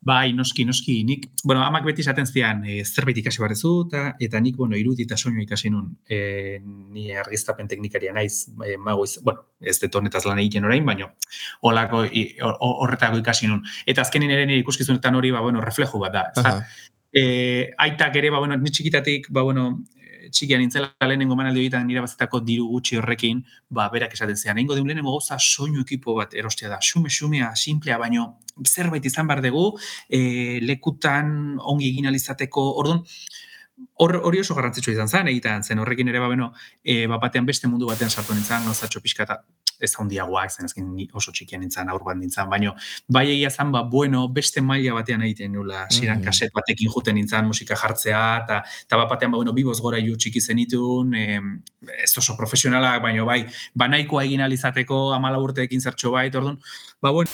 Bai, 0.00 0.32
noski, 0.32 0.64
noski, 0.64 0.94
nik, 1.04 1.26
bueno, 1.44 1.60
amak 1.60 1.84
beti 1.84 2.00
esaten 2.00 2.24
zian, 2.24 2.62
e, 2.64 2.78
zerbait 2.88 3.18
ikasi 3.20 3.42
barrezu, 3.42 3.72
eta, 3.84 4.04
eta 4.24 4.40
nik, 4.40 4.56
bueno, 4.56 4.78
irudi 4.80 5.04
eta 5.04 5.18
soinu 5.20 5.42
ikasi 5.42 5.68
nun, 5.74 5.90
e, 6.08 6.56
ni 6.64 7.10
argiztapen 7.12 7.68
teknikaria 7.68 8.14
naiz, 8.16 8.46
e, 8.64 8.78
mago 8.80 9.04
iz, 9.04 9.18
bueno, 9.20 9.44
ez 9.60 9.76
detonetaz 9.82 10.24
lan 10.24 10.40
egiten 10.40 10.64
orain, 10.64 10.88
baino, 10.88 11.10
holako, 11.68 12.06
horretako 12.64 13.20
ikasi 13.20 13.52
nun. 13.52 13.60
Eta 13.84 14.06
azkenin 14.06 14.32
ere 14.32 14.48
nire 14.48 14.64
ikuskizunetan 14.64 15.20
hori, 15.20 15.34
ba, 15.36 15.44
bueno, 15.44 15.60
reflejo 15.60 16.00
bat 16.00 16.16
da, 16.16 16.24
ez 16.32 16.46
da? 16.48 16.56
E, 17.12 17.24
aitak 17.84 18.16
ere, 18.16 18.32
ba, 18.32 18.40
bueno, 18.40 18.56
ni 18.56 18.72
txikitatik, 18.72 19.28
ba, 19.28 19.44
bueno, 19.44 19.68
txikia 20.30 20.58
nintzela 20.58 20.90
lehenengo 21.06 21.36
manaldi 21.38 21.64
egiten 21.64 21.86
nire 21.88 22.02
bazetako 22.04 22.40
diru 22.46 22.68
gutxi 22.70 22.98
horrekin, 23.00 23.42
ba, 23.70 23.88
berak 23.92 24.14
esaten 24.16 24.38
zean, 24.38 24.58
egingo 24.58 24.78
diun 24.78 24.88
lehenengo 24.90 25.14
gauza 25.16 25.38
soinu 25.38 25.84
ekipo 25.84 26.14
bat 26.18 26.34
erostea 26.34 26.70
da, 26.72 26.80
xume, 26.80 27.10
xumea, 27.10 27.52
simplea, 27.56 27.98
baino 27.98 28.26
zerbait 28.66 29.06
izan 29.06 29.28
behar 29.30 29.42
dugu, 29.44 29.66
e, 30.08 30.58
lekutan 30.64 31.58
ongi 31.60 31.90
egin 31.92 32.10
alizateko, 32.10 32.66
orduan, 32.82 33.04
hori 34.00 34.40
oso 34.40 34.54
garrantzitsua 34.56 34.94
izan 34.94 35.08
zen, 35.08 35.28
egiten 35.28 35.62
zen, 35.62 35.80
horrekin 35.82 36.08
ere, 36.08 36.20
ba, 36.20 36.28
beno, 36.28 36.52
e, 36.82 37.06
ba, 37.06 37.18
batean 37.20 37.46
beste 37.46 37.68
mundu 37.68 37.88
batean 37.88 38.10
sartu 38.10 38.34
nintzen, 38.34 38.64
gauzatxo 38.64 39.02
pixka 39.04 39.26
eta 39.26 39.40
ez 39.80 39.92
handiagoa, 39.96 40.44
ez 40.44 40.66
ezkin 40.68 40.88
oso 41.16 41.32
txikian 41.32 41.62
nintzen, 41.64 41.88
aur 41.92 42.04
bat 42.04 42.18
nintzen, 42.18 42.48
baina 42.50 42.74
bai 43.08 43.26
egia 43.30 43.50
zen, 43.50 43.72
ba, 43.72 43.82
bueno, 43.82 44.26
beste 44.28 44.60
maila 44.64 44.98
batean 44.98 45.24
egiten 45.28 45.52
nula, 45.56 45.86
ziren 45.90 46.18
mm. 46.18 46.20
-hmm. 46.20 46.24
kaset 46.24 46.52
batekin 46.56 46.92
juten 46.92 47.14
nintzen 47.14 47.46
musika 47.46 47.76
jartzea, 47.76 48.22
eta 48.44 48.62
ta 48.88 48.96
bat 48.96 49.08
batean, 49.08 49.32
ba, 49.32 49.36
bueno, 49.36 49.52
biboz 49.52 49.80
gora 49.80 49.98
ju 49.98 50.16
txiki 50.16 50.40
zenitun, 50.40 51.14
e, 51.14 51.40
ez 52.04 52.12
oso 52.18 52.36
profesionalak, 52.36 53.02
baina 53.02 53.24
bai, 53.24 53.44
banaikoa 53.74 54.24
egin 54.24 54.40
alizateko, 54.40 55.12
amala 55.14 55.40
urteekin 55.40 55.80
zertxo 55.80 56.10
bai, 56.10 56.28
orduan, 56.28 56.60
ba, 57.00 57.10
bueno, 57.10 57.30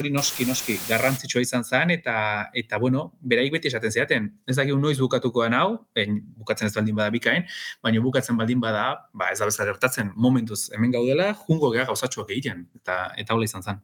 hori 0.00 0.10
noski, 0.10 0.46
noski, 0.48 0.76
garrantzitsua 0.88 1.42
izan 1.44 1.64
zen, 1.64 1.92
eta, 1.94 2.16
eta 2.56 2.78
bueno, 2.82 3.06
beraik 3.22 3.52
beti 3.54 3.70
esaten 3.70 3.92
ziaten. 3.92 4.28
Ez 4.48 4.56
dakik 4.58 4.76
noiz 4.80 4.98
bukatuko 5.00 5.44
hau, 5.44 5.78
en, 5.94 6.20
bukatzen 6.40 6.68
ez 6.68 6.74
baldin 6.74 6.96
bada 6.96 7.10
bikain, 7.14 7.46
baina 7.82 8.02
bukatzen 8.04 8.36
baldin 8.36 8.60
bada, 8.60 9.08
ba, 9.12 9.30
ez 9.32 9.38
da 9.38 9.48
bezala 9.50 9.72
gertatzen, 9.72 10.12
momentuz 10.16 10.70
hemen 10.74 10.94
gaudela, 10.94 11.32
jungo 11.46 11.70
geha 11.74 11.86
gauzatxoak 11.90 12.30
egiten, 12.30 12.68
eta, 12.74 13.10
eta 13.16 13.34
hola 13.34 13.50
izan 13.50 13.62
zen. 13.62 13.82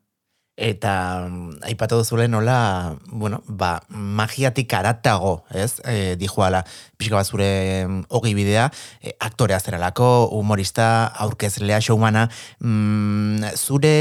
eta 0.60 1.24
mm, 1.24 1.62
aipatu 1.70 1.96
duzule 1.96 2.26
nola, 2.28 2.94
bueno, 3.08 3.40
ba, 3.48 3.80
magiatik 3.88 4.72
aratago, 4.76 5.46
ez, 5.56 5.80
e, 5.88 6.16
dijoala, 6.20 6.60
pixka 7.00 7.16
bat 7.16 7.30
zure 7.30 7.48
mm, 7.86 8.02
hogi 8.12 8.34
bidea, 8.36 8.66
e, 9.00 9.14
aktorea 9.24 9.60
zeralako, 9.60 10.28
humorista, 10.36 11.06
aurkezlea, 11.24 11.80
showmana, 11.80 12.26
mm, 12.60 13.54
zure 13.56 13.94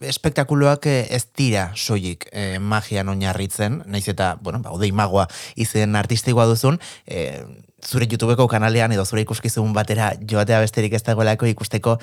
espektakuloak 0.00 0.86
eh, 0.86 1.06
ez 1.10 1.26
dira 1.36 1.70
soilik 1.76 2.26
e, 2.32 2.58
magian 2.58 3.08
oinarritzen, 3.12 3.82
naiz 3.86 4.06
eta, 4.08 4.36
bueno, 4.40 4.62
ba, 4.64 4.72
odei 4.72 4.92
magoa 4.92 5.26
izen 5.56 5.96
artistikoa 5.96 6.46
duzun, 6.50 6.78
e, 7.06 7.42
zure 7.82 8.06
YouTubeko 8.10 8.46
kanalean 8.48 8.92
edo 8.94 9.04
zure 9.04 9.24
ikuskizun 9.26 9.72
batera 9.74 10.12
joatea 10.28 10.62
besterik 10.62 10.94
ez 10.94 11.02
dagoelako 11.06 11.50
ikusteko 11.50 11.98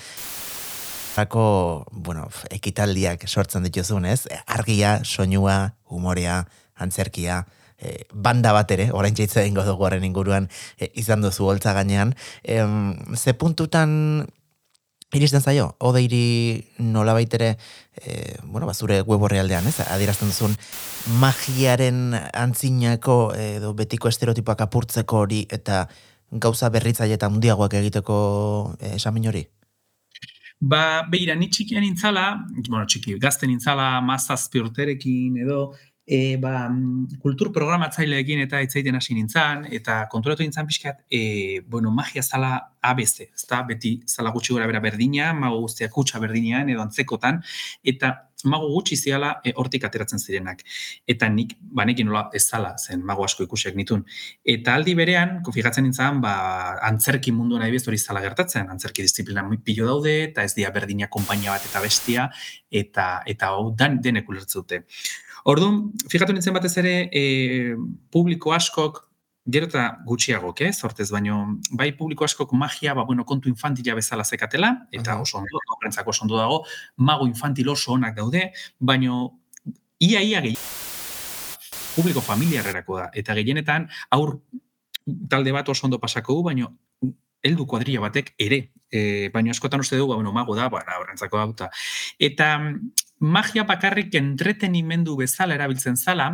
Zako, 1.09 1.85
bueno, 1.91 2.27
ekitaldiak 2.53 3.25
sortzen 3.27 3.65
dituzun, 3.65 4.05
ez? 4.05 4.27
Argia, 4.45 4.99
soinua, 5.03 5.73
humorea, 5.89 6.43
antzerkia, 6.79 7.41
e, 7.79 8.05
banda 8.13 8.53
bat 8.55 8.71
ere, 8.71 8.89
orain 8.95 9.15
txaitza 9.17 9.43
ingo 9.47 9.65
dugu 9.67 9.87
horren 9.87 10.05
inguruan 10.07 10.49
e, 10.77 10.91
izan 11.01 11.23
duzu 11.25 11.49
holtza 11.49 11.73
gainean. 11.75 12.13
E, 12.43 12.61
ze 13.17 13.33
puntutan 13.33 14.27
iristen 15.13 15.41
zaio, 15.41 15.71
odeiri 15.79 16.63
nola 16.77 17.13
baitere, 17.17 17.55
e, 17.97 18.37
bueno, 18.43 18.67
bazure 18.69 19.01
web 19.01 19.23
horrealdean, 19.25 19.65
ez? 19.67 19.79
Adierazten 19.87 20.29
duzun 20.29 20.53
magiaren 21.19 22.13
antzinako 22.13 23.19
edo 23.37 23.73
betiko 23.73 24.11
estereotipoak 24.11 24.61
apurtzeko 24.67 25.23
hori 25.25 25.45
eta 25.49 25.87
gauza 26.31 26.69
berritzaile 26.69 27.17
eta 27.17 27.29
mundiagoak 27.29 27.73
egiteko 27.81 28.19
e, 28.77 28.95
esamin 28.99 29.31
hori? 29.31 29.47
Ba, 30.59 31.05
behira, 31.07 31.37
ni 31.39 31.47
txikian 31.47 31.85
intzala, 31.87 32.33
bueno, 32.67 32.83
txiki, 32.83 33.15
gazten 33.23 33.53
intzala 33.53 34.01
mazazpi 34.03 34.59
urterekin 34.59 35.37
edo, 35.45 35.61
e, 36.09 36.37
ba, 36.41 36.65
kultur 37.21 37.51
programatzaileekin 37.53 38.41
eta 38.47 38.63
etzaiten 38.65 38.97
hasi 38.97 39.13
nintzen, 39.13 39.67
eta 39.77 39.99
konturatu 40.09 40.41
nintzen 40.41 40.65
pixkat, 40.69 41.03
e, 41.05 41.61
bueno, 41.69 41.91
magia 41.93 42.23
zala 42.23 42.55
ABC, 42.81 43.27
ezta? 43.27 43.61
Beti 43.67 43.99
zala 44.09 44.33
gutxi 44.33 44.55
gora 44.55 44.65
bera 44.71 44.81
berdina, 44.81 45.29
mago 45.37 45.61
guztiak 45.67 45.93
kutsa 45.93 46.21
berdinean 46.23 46.71
edo 46.73 46.81
antzekotan, 46.81 47.43
eta 47.93 48.15
mago 48.45 48.69
gutxi 48.71 48.95
ziala 48.95 49.33
e, 49.43 49.53
hortik 49.59 49.83
ateratzen 49.83 50.19
zirenak. 50.19 50.61
Eta 51.09 51.27
nik, 51.29 51.55
banekin 51.75 52.07
nola 52.07 52.27
ez 52.33 52.45
zala, 52.47 52.75
zen 52.77 53.03
mago 53.05 53.25
asko 53.25 53.43
ikusiak 53.43 53.75
nitun. 53.75 54.05
Eta 54.45 54.75
aldi 54.77 54.95
berean, 54.95 55.39
konfigatzen 55.45 55.83
nintzen, 55.87 56.21
ba, 56.23 56.33
antzerki 56.87 57.33
mundu 57.35 57.59
nahi 57.59 57.75
hori 57.79 57.97
zala 57.97 58.21
gertatzen, 58.23 58.69
antzerki 58.69 59.03
disiplina 59.03 59.43
pilo 59.63 59.87
daude, 59.87 60.15
eta 60.29 60.43
ez 60.43 60.53
dia 60.55 60.71
berdina 60.71 61.07
konpainia 61.07 61.51
bat 61.51 61.65
eta 61.65 61.81
bestia, 61.83 62.29
eta 62.71 63.09
eta 63.27 63.51
hau 63.51 63.71
dan 63.75 63.99
denek 64.01 64.29
ulertzute. 64.29 64.85
Orduan, 65.49 65.91
fijatu 66.11 66.33
nintzen 66.35 66.53
batez 66.53 66.75
ere, 66.77 66.95
e, 67.11 67.75
publiko 68.11 68.53
askok, 68.55 69.08
gero 69.45 69.67
eta 69.69 69.85
gutxiagok, 70.05 70.61
eh, 70.61 70.73
sortez, 70.73 71.09
baino, 71.11 71.59
bai 71.71 71.91
publiko 71.97 72.25
askok 72.25 72.53
magia, 72.53 72.93
ba, 72.93 73.03
bueno, 73.03 73.25
kontu 73.25 73.49
infantila 73.49 73.95
bezala 73.95 74.23
zekatela, 74.23 74.87
eta 74.91 75.19
oso 75.21 75.39
ondo, 75.39 75.61
horrentzako 75.77 76.09
oso 76.09 76.23
ondo 76.23 76.37
dago, 76.37 76.65
mago 76.97 77.27
infantil 77.27 77.69
oso 77.69 77.93
onak 77.93 78.15
daude, 78.15 78.51
baino, 78.79 79.39
ia, 79.99 80.21
ia, 80.21 80.41
gehi, 80.41 80.57
publiko 81.95 82.21
familiarrerako 82.21 82.97
da, 82.97 83.09
eta 83.13 83.33
gehienetan, 83.37 83.89
aur 84.11 84.39
talde 85.29 85.51
bat 85.55 85.69
oso 85.69 85.87
ondo 85.87 85.99
pasako 85.99 86.35
du, 86.35 86.43
baino, 86.51 86.73
heldu 87.41 87.65
kuadrilla 87.65 88.03
batek 88.03 88.33
ere, 88.37 88.73
e, 88.91 89.29
baino 89.33 89.51
askotan 89.51 89.79
uste 89.79 89.97
dugu, 89.97 90.11
ba, 90.11 90.19
bueno, 90.19 90.33
mago 90.35 90.55
da, 90.55 90.69
ba, 90.69 90.83
horrentzako 90.99 91.45
da, 91.55 91.71
eta 92.19 92.57
magia 93.19 93.63
bakarrik 93.63 94.13
entretenimendu 94.15 95.15
bezala 95.17 95.55
erabiltzen 95.55 95.97
zala, 95.97 96.29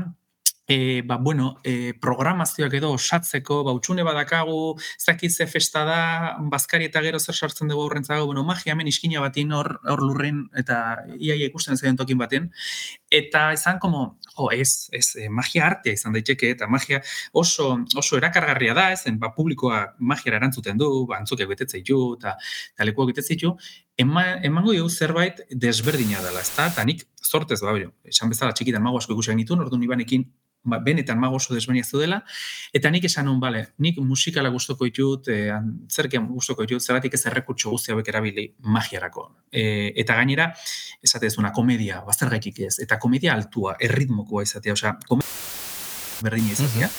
e, 0.68 1.02
ba, 1.06 1.18
bueno, 1.18 1.60
e, 1.64 1.94
programazioak 2.02 2.74
edo 2.80 2.92
osatzeko, 2.96 3.62
ba, 3.64 3.74
utxune 3.78 4.04
badakagu, 4.06 4.76
zakitze 5.00 5.48
festa 5.48 5.84
da, 5.86 6.00
bazkari 6.52 6.90
eta 6.90 7.04
gero 7.06 7.20
zer 7.20 7.38
sartzen 7.38 7.70
dugu 7.70 7.86
horrentzago, 7.86 8.26
bueno, 8.26 8.44
magia 8.44 8.74
hemen 8.74 8.90
iskina 8.90 9.22
batin 9.22 9.54
hor, 9.54 9.76
hor 9.86 10.02
lurren, 10.02 10.46
eta 10.58 10.80
iaia 11.20 11.50
ikusten 11.52 11.78
zaten 11.78 12.00
tokin 12.02 12.18
baten, 12.18 12.50
eta 13.14 13.48
izan 13.54 13.80
como, 13.80 14.18
jo, 14.34 14.50
ez, 14.52 14.90
ez, 14.92 15.08
eh, 15.22 15.30
magia 15.30 15.68
artea 15.70 15.94
izan 15.94 16.18
daiteke, 16.18 16.52
eta 16.58 16.68
magia 16.68 17.02
oso, 17.34 17.76
oso 17.96 18.18
erakargarria 18.18 18.74
da, 18.78 18.90
ezen, 18.98 19.20
ba, 19.22 19.32
publikoa 19.38 19.84
magiara 20.00 20.42
erantzuten 20.42 20.82
du, 20.82 20.90
ba, 21.10 21.22
antzukeak 21.22 21.52
betetzei 21.54 21.84
ju, 21.86 22.16
eta, 22.18 22.38
eta 22.74 22.90
lekuak 22.90 23.14
betetzei 23.14 23.38
ju, 23.42 23.54
emango 23.98 24.74
dugu 24.74 24.90
zerbait 24.90 25.46
desberdina 25.52 26.24
dela, 26.26 26.42
ez 26.42 26.52
da, 26.58 26.68
eta 26.74 26.84
nik 26.88 27.06
sortez, 27.26 27.62
ba, 27.62 27.76
esan 28.06 28.30
bezala 28.30 28.54
txikitan 28.54 28.84
mago 28.84 29.02
asko 29.02 29.16
ikusak 29.16 29.36
nitu, 29.36 29.58
ordu 29.58 29.80
nibanekin 29.82 30.26
ba, 30.66 30.80
benetan 30.80 31.20
mago 31.20 31.38
oso 31.38 31.54
desbenia 31.54 31.86
dela, 31.94 32.22
eta 32.74 32.90
nik 32.92 33.06
esan 33.06 33.28
hon, 33.28 33.40
bale, 33.40 33.66
nik 33.80 33.98
musikala 34.00 34.50
gustoko 34.50 34.86
ditut, 34.86 35.28
e, 35.30 35.50
antzerkian 35.54 36.28
gustoko 36.28 36.66
ditut, 36.66 36.82
zeratik 36.82 37.14
ez 37.14 37.26
errekutxo 37.26 37.72
guzti 37.72 37.92
hauek 37.92 38.08
erabili 38.08 38.48
magiarako. 38.60 39.30
E, 39.52 39.92
eta 39.96 40.16
gainera, 40.16 40.52
esate 41.04 41.28
ez 41.28 41.38
una 41.38 41.52
komedia, 41.52 42.02
bazter 42.06 42.30
gaitik 42.30 42.66
ez, 42.70 42.80
eta 42.80 43.00
komedia 43.00 43.34
altua, 43.34 43.78
erritmokoa 43.80 44.44
izatea, 44.44 44.74
osea, 44.74 44.98
komedia 45.08 46.24
berdina 46.24 46.52
izatea. 46.56 46.90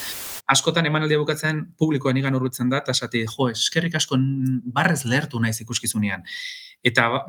Askotan 0.53 0.87
emanaldia 0.87 1.19
bukatzen 1.19 1.65
publikoan 1.79 2.17
igan 2.21 2.37
urrutzen 2.39 2.71
da, 2.71 2.79
eta 2.85 2.95
esate, 2.95 3.25
jo, 3.31 3.49
eskerrik 3.51 3.97
asko 3.99 4.19
barrez 4.75 5.03
lehertu 5.05 5.41
naiz 5.43 5.57
ikuskizunean. 5.65 6.23
Eta 6.87 7.09
ba, 7.11 7.23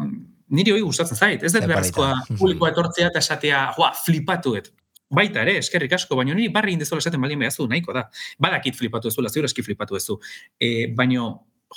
niri 0.53 0.75
hori 0.75 0.83
gustatzen 0.85 1.17
zait, 1.17 1.43
ez 1.43 1.53
dut 1.55 1.65
beharrezkoa 1.65 2.11
publikoa 2.41 2.69
etortzea 2.73 3.09
eta 3.09 3.23
esatea, 3.23 3.63
joa, 3.77 3.89
flipatuet. 4.05 4.69
Baita 5.17 5.41
ere, 5.45 5.55
eskerrik 5.61 5.95
asko, 5.95 6.17
baina 6.19 6.35
niri 6.35 6.51
barri 6.53 6.75
indezola 6.75 7.01
esaten 7.01 7.21
baldin 7.23 7.39
behazu, 7.41 7.65
nahiko 7.71 7.95
da. 7.95 8.05
Badakit 8.43 8.75
flipatu 8.75 9.09
ezu, 9.09 9.23
ziur 9.31 9.47
eski 9.47 9.63
flipatu 9.63 9.97
ezu. 9.97 10.19
E, 10.59 10.91
baina, 10.95 11.29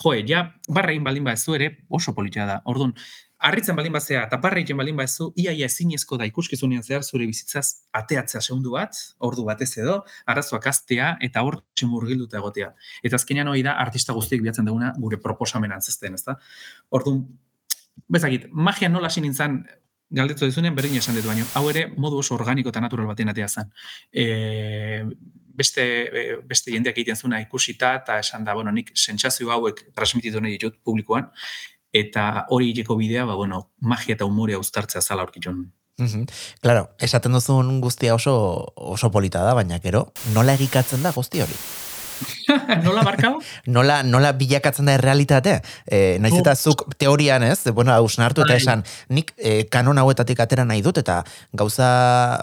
joe, 0.02 0.22
ja, 0.26 0.44
barra 0.68 0.92
egin 0.92 1.06
baldin 1.06 1.24
behazu 1.24 1.54
ere, 1.56 1.70
oso 1.88 2.12
politia 2.16 2.46
da. 2.46 2.60
Orduan, 2.66 2.92
harritzen 3.40 3.76
baldin 3.76 3.92
bazea, 3.92 4.26
egin 4.60 4.76
baldin 4.76 4.96
behazu, 4.96 5.30
iaia 5.36 5.66
ezinezko 5.66 6.18
da 6.20 6.26
ikuskizunean 6.28 6.82
zehar 6.82 7.02
zure 7.02 7.26
bizitzaz 7.26 7.86
ateatzea 7.96 8.40
segundu 8.40 8.74
bat, 8.76 8.96
ordu 9.18 9.44
batez 9.44 9.70
edo, 9.78 10.04
arazoak 10.26 10.66
aztea, 10.66 11.16
eta 11.20 11.42
hor 11.42 11.62
tximurgilduta 11.74 12.38
egotea. 12.38 12.74
Eta 13.02 13.16
azkenean 13.16 13.48
hori 13.48 13.64
da, 13.64 13.78
artista 13.80 14.12
guztiek 14.12 14.42
bihatzen 14.44 14.68
duguna 14.68 14.92
gure 14.98 15.16
proposamen 15.24 15.72
antzesteen, 15.72 16.14
ez 16.14 16.24
da? 16.26 16.36
Orduan, 16.90 17.24
bezakit, 18.08 18.48
magia 18.52 18.92
nola 18.92 19.08
sinintzan 19.08 19.62
galdetu 20.10 20.44
dizunean 20.44 20.76
berdin 20.76 21.00
esan 21.00 21.16
dut 21.16 21.26
baino. 21.26 21.46
Hau 21.54 21.68
ere 21.70 21.86
modu 21.96 22.20
oso 22.20 22.34
organiko 22.34 22.74
eta 22.74 22.82
natural 22.82 23.08
baten 23.08 23.30
atea 23.30 23.48
zen. 23.48 23.70
E, 24.12 25.04
beste, 25.60 25.84
e, 26.10 26.24
beste 26.50 26.74
jendeak 26.74 26.98
egiten 26.98 27.16
zuna 27.16 27.40
ikusita 27.40 27.94
eta 28.02 28.18
esan 28.20 28.44
da, 28.44 28.56
bueno, 28.58 28.72
nik 28.74 28.90
sentsazio 28.94 29.52
hauek 29.54 29.86
transmititu 29.94 30.42
nahi 30.42 30.58
ditut 30.58 30.80
publikoan 30.84 31.30
eta 31.92 32.46
hori 32.48 32.70
hileko 32.70 32.96
bidea, 32.96 33.26
ba, 33.26 33.34
bueno, 33.34 33.70
magia 33.80 34.14
eta 34.14 34.28
humorea 34.28 34.58
uztartzea 34.58 35.02
zala 35.02 35.22
aurkitun. 35.26 35.68
Mm 36.00 36.24
Claro, 36.62 36.88
esaten 36.98 37.32
duzun 37.32 37.80
guztia 37.80 38.14
oso, 38.14 38.72
oso 38.76 39.10
polita 39.10 39.42
da, 39.44 39.52
baina 39.54 39.78
gero, 39.78 40.12
nola 40.32 40.54
egikatzen 40.56 41.02
da 41.02 41.12
guzti 41.12 41.42
hori? 41.44 41.56
nola 42.86 43.04
barkau? 43.06 43.38
nola, 43.66 44.00
nola 44.06 44.32
bilakatzen 44.36 44.88
da 44.88 44.96
errealitate? 44.98 45.58
E, 45.86 46.18
naiz 46.22 46.34
eta 46.38 46.54
zuk 46.56 46.86
teorian 47.00 47.44
ez, 47.46 47.64
bueno, 47.74 47.92
hausnartu 47.94 48.44
eta 48.44 48.54
bai. 48.54 48.60
esan, 48.62 48.84
nik 49.08 49.32
e, 49.36 49.64
kanon 49.72 50.00
hauetatik 50.02 50.40
atera 50.40 50.64
nahi 50.68 50.82
dut, 50.84 51.00
eta 51.02 51.20
gauza 51.56 51.90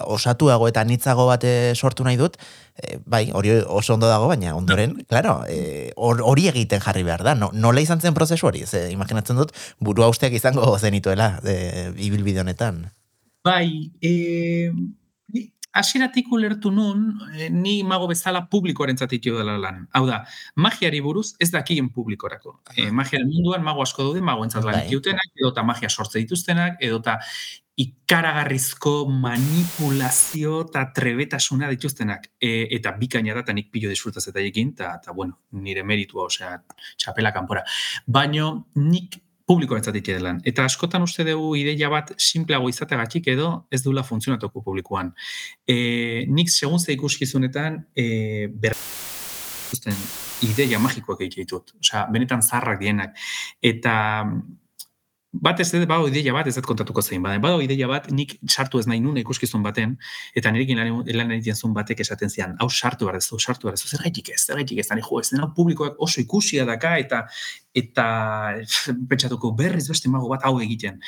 osatuago 0.06 0.70
eta 0.72 0.84
nitzago 0.88 1.28
bate 1.30 1.54
sortu 1.76 2.06
nahi 2.08 2.20
dut, 2.20 2.38
e, 2.82 2.98
bai, 3.06 3.28
hori 3.34 3.58
oso 3.66 3.96
ondo 3.98 4.10
dago, 4.12 4.30
baina 4.32 4.56
ondoren, 4.58 4.98
claro, 5.10 5.40
hori 5.96 6.48
egiten 6.52 6.84
jarri 6.84 7.06
behar 7.08 7.26
da, 7.28 7.36
no, 7.36 7.52
nola 7.54 7.84
izan 7.84 8.02
zen 8.02 8.18
prozesu 8.18 8.50
hori, 8.50 8.66
ze, 8.66 8.88
imaginatzen 8.94 9.40
dut, 9.40 9.56
buru 9.80 10.06
hausteak 10.08 10.38
izango 10.38 10.78
zenituela, 10.78 11.36
e, 11.44 11.92
ibilbide 12.10 12.44
honetan. 12.46 12.86
Bai, 13.48 13.92
e, 14.04 14.72
hasieratik 15.78 16.32
ulertu 16.34 16.72
nun, 16.74 17.20
eh, 17.34 17.50
ni 17.50 17.82
mago 17.84 18.08
bezala 18.10 18.46
publikoaren 18.52 18.98
zatitio 18.98 19.38
dela 19.38 19.58
lan. 19.62 19.86
Hau 19.94 20.06
da, 20.08 20.24
magiari 20.56 21.02
buruz 21.02 21.36
ez 21.40 21.52
dakien 21.54 21.90
publikorako. 21.94 22.60
E, 22.76 22.90
magiaren 22.92 23.30
munduan 23.30 23.64
mago 23.64 23.86
asko 23.86 24.10
daude, 24.10 24.22
mago 24.22 24.44
entzat 24.48 24.66
lan 24.66 24.82
bai. 24.82 24.88
edota 24.88 25.14
edo 25.36 25.64
magia 25.64 25.90
sortze 25.90 26.20
dituztenak, 26.20 26.82
edo 26.82 27.02
ikaragarrizko 27.78 29.06
manipulazio 29.22 30.64
eta 30.66 30.88
trebetasuna 30.98 31.70
dituztenak. 31.70 32.26
E, 32.42 32.68
eta 32.78 32.96
bikaina 32.98 33.36
da, 33.38 33.44
eta 33.46 33.54
nik 33.54 33.70
pilo 33.72 33.92
disfrutaz 33.94 34.26
eta 34.32 34.42
ekin, 34.42 34.74
eta, 34.74 35.14
bueno, 35.14 35.38
nire 35.52 35.84
meritua, 35.86 36.26
osea, 36.26 36.58
txapela 36.98 37.32
kanpora. 37.36 37.64
Baina 38.08 38.50
nik 38.82 39.22
publiko 39.48 39.78
entzatik 39.78 40.10
lan. 40.20 40.42
Eta 40.44 40.66
askotan 40.68 41.06
uste 41.06 41.24
dugu 41.24 41.56
ideia 41.56 41.90
bat 41.90 42.12
simpleago 42.20 42.70
izateagatik 42.70 43.30
edo 43.32 43.68
ez 43.72 43.82
dula 43.86 44.04
funtzionatuko 44.04 44.62
publikoan. 44.62 45.14
E, 45.66 46.26
nik 46.28 46.52
segun 46.52 46.80
ze 46.80 46.94
ikuskizunetan 46.98 47.86
e, 47.96 48.48
ber 48.52 48.76
ideia 50.44 50.80
magikoak 50.80 51.24
egite 51.24 51.46
ditut. 51.46 51.74
Osea, 51.80 52.06
benetan 52.12 52.44
zarrak 52.44 52.80
dienak. 52.84 53.16
Eta 53.64 53.96
bat 55.42 55.60
ez 55.60 55.68
dut, 55.72 55.86
bado 55.90 56.08
ideia 56.08 56.34
bat, 56.34 56.48
ez 56.48 56.56
dut 56.56 56.66
kontatuko 56.68 57.02
zein, 57.02 57.22
bada, 57.24 57.40
bado 57.44 57.60
ideia 57.62 57.88
bat, 57.90 58.08
nik 58.12 58.38
sartu 58.50 58.80
ez 58.80 58.88
nahi 58.90 59.02
nune 59.04 59.22
ikuskizun 59.22 59.64
baten, 59.66 59.96
eta 60.38 60.52
nirekin 60.54 60.80
lan, 60.80 61.02
lan 61.20 61.34
egiten 61.36 61.60
zuen 61.60 61.76
batek 61.76 62.02
esaten 62.06 62.32
zian, 62.34 62.56
hau 62.64 62.70
sartu 62.70 63.08
behar 63.08 63.20
ez, 63.20 63.28
sartu 63.28 63.68
behar 63.68 63.78
ez, 63.78 63.84
zer 63.86 64.04
gaitik 64.06 64.32
ez, 64.34 64.40
zer 64.46 64.62
gaitik 64.62 64.82
ez, 64.82 64.88
jo, 64.88 65.20
ez 65.20 65.30
dena 65.34 65.52
publikoak 65.58 66.00
oso 66.00 66.22
ikusia 66.24 66.66
daka, 66.66 66.96
eta 67.04 67.26
eta 67.78 68.08
pentsatuko 69.10 69.54
berriz 69.58 69.86
beste 69.92 70.10
mago 70.10 70.30
bat 70.32 70.46
hau 70.48 70.58
egiten. 70.64 71.00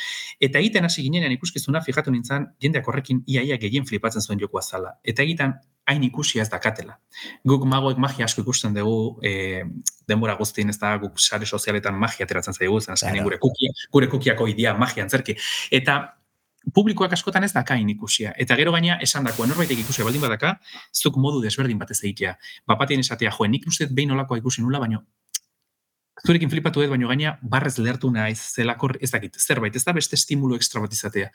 Eta 0.41 0.61
egiten 0.61 0.85
hasi 0.85 1.03
ginenean 1.05 1.33
ikuskizuna, 1.35 1.81
fijatu 1.85 2.13
nintzen, 2.13 2.47
jendeak 2.61 2.87
horrekin 2.87 3.23
iaia 3.27 3.57
gehien 3.61 3.87
flipatzen 3.89 4.25
zuen 4.25 4.41
joko 4.41 4.61
azala. 4.61 4.95
Eta 5.03 5.25
egiten 5.25 5.55
hain 5.89 6.05
ikusia 6.05 6.43
ez 6.43 6.49
dakatela. 6.51 6.99
Guk 7.47 7.65
magoek 7.65 7.97
magia 7.97 8.27
asko 8.27 8.43
ikusten 8.45 8.75
dugu, 8.77 9.17
e, 9.25 9.63
denbora 10.07 10.35
guztien 10.37 10.69
ez 10.69 10.77
da 10.77 10.93
guk 11.01 11.17
sare 11.19 11.49
sozialetan 11.49 11.97
magia 11.97 12.27
ateratzen 12.29 12.53
zaigu, 12.53 12.79
zen 12.79 12.93
azkenin 12.93 13.25
gure 13.25 13.39
kukia, 13.41 13.73
gure 13.91 14.09
kukiako 14.11 14.47
idea 14.53 14.75
magia 14.77 15.03
antzerki. 15.07 15.35
Eta 15.71 15.99
publikoak 16.75 17.13
askotan 17.17 17.47
ez 17.47 17.53
dakain 17.55 17.89
ikusia. 17.89 18.35
Eta 18.37 18.57
gero 18.59 18.75
gaina 18.75 18.99
esan 19.01 19.25
dakoa, 19.25 19.47
norbaitek 19.49 19.81
ikusia 19.85 20.05
baldin 20.05 20.21
badaka, 20.21 20.57
zuk 20.93 21.17
modu 21.17 21.41
desberdin 21.41 21.79
batez 21.81 22.03
egitea. 22.03 22.35
Bapatien 22.69 23.01
esatea, 23.01 23.31
joen, 23.33 23.55
nik 23.55 23.65
uste 23.67 23.89
behin 23.89 24.13
olakoa 24.13 24.37
ikusi 24.37 24.61
nula, 24.61 24.81
baino 24.83 25.01
zurekin 26.25 26.49
flipatu 26.51 26.81
dut, 26.81 26.89
baino 26.91 27.07
gaina 27.11 27.37
barrez 27.41 27.77
lehertu 27.77 28.11
naiz, 28.11 28.39
zelako 28.39 28.91
ez 28.99 29.11
dakit, 29.11 29.37
zerbait, 29.39 29.75
ez 29.75 29.83
da 29.85 29.93
beste 29.93 30.15
estimulu 30.19 30.55
ekstra 30.59 30.81
bat 30.83 30.93
izatea. 30.93 31.29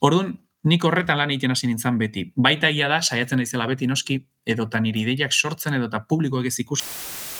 Orduan, 0.00 0.34
nik 0.64 0.84
horretan 0.84 1.18
lan 1.20 1.30
egiten 1.34 1.52
hasi 1.52 1.68
nintzen 1.68 1.98
beti. 2.00 2.30
Baita 2.36 2.70
ia 2.70 2.88
da, 2.88 3.02
saiatzen 3.02 3.42
daizela 3.42 3.68
beti 3.70 3.86
noski, 3.86 4.18
edota 4.46 4.80
niri 4.80 5.04
ideiak 5.04 5.32
sortzen, 5.32 5.76
edota 5.78 6.04
publikoak 6.08 6.48
ez 6.48 6.58
ikusi 6.64 7.32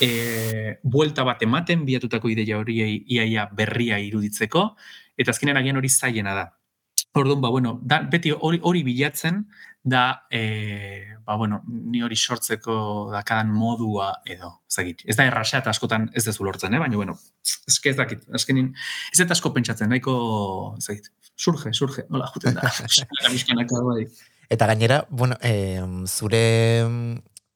e, 0.00 0.78
buelta 0.82 1.24
bat 1.26 1.42
ematen 1.42 1.84
biatutako 1.86 2.30
ideia 2.32 2.58
horiei 2.58 3.02
iaia 3.14 3.48
berria 3.54 3.98
iruditzeko, 4.02 4.70
eta 5.18 5.34
azkenean 5.34 5.60
agian 5.60 5.80
hori 5.80 5.90
zailena 5.90 6.34
da. 6.36 6.46
Orduan, 7.18 7.40
ba, 7.42 7.50
bueno, 7.50 7.78
da, 7.82 8.02
beti 8.10 8.32
hori, 8.34 8.60
hori 8.62 8.84
bilatzen 8.86 9.44
da, 9.82 10.26
e, 10.30 11.14
ba, 11.24 11.36
bueno, 11.36 11.62
ni 11.66 12.02
hori 12.02 12.16
sortzeko 12.16 13.10
dakadan 13.12 13.50
modua 13.54 14.10
edo, 14.26 14.50
zagit. 14.68 15.04
Ez 15.06 15.16
da 15.16 15.26
erraxa 15.28 15.62
eta 15.62 15.70
askotan 15.70 16.08
ez 16.14 16.24
dezu 16.26 16.44
lortzen, 16.44 16.74
eh? 16.74 16.80
baina, 16.82 16.96
bueno, 16.96 17.16
eske 17.68 17.92
ez 17.92 17.96
dakit, 17.98 18.26
azkenin, 18.34 18.72
ez 19.12 19.20
eta 19.24 19.36
asko 19.36 19.52
pentsatzen, 19.54 19.90
nahiko, 19.92 20.16
zagit, 20.82 21.10
surge, 21.36 21.72
surge, 21.72 22.06
nola, 22.10 22.30
juten 22.34 22.58
da, 22.58 22.68
bai. 23.92 24.04
Eta 24.48 24.66
gainera, 24.70 25.02
bueno, 25.10 25.36
eh, 25.44 25.82
zure 26.06 26.44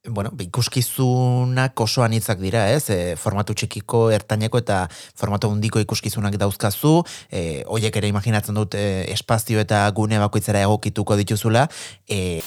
bueno, 0.09 0.32
ikuskizunak 0.38 1.78
oso 1.80 2.02
anitzak 2.02 2.40
dira, 2.42 2.66
ez? 2.75 2.90
E, 2.90 3.14
formatu 3.16 3.54
txikiko, 3.54 4.09
ertaineko 4.11 4.59
eta 4.59 4.88
formatu 5.18 5.50
hundiko 5.52 5.82
ikuskizunak 5.82 6.37
dauzkazu, 6.40 7.02
e, 7.30 7.62
oiek 7.71 7.97
ere 8.00 8.11
imaginatzen 8.11 8.59
dut 8.59 8.75
e, 8.75 9.06
espazio 9.12 9.62
eta 9.62 9.85
gune 9.94 10.18
bakoitzera 10.18 10.64
egokituko 10.66 11.16
dituzula, 11.21 11.68
e, 12.11 12.42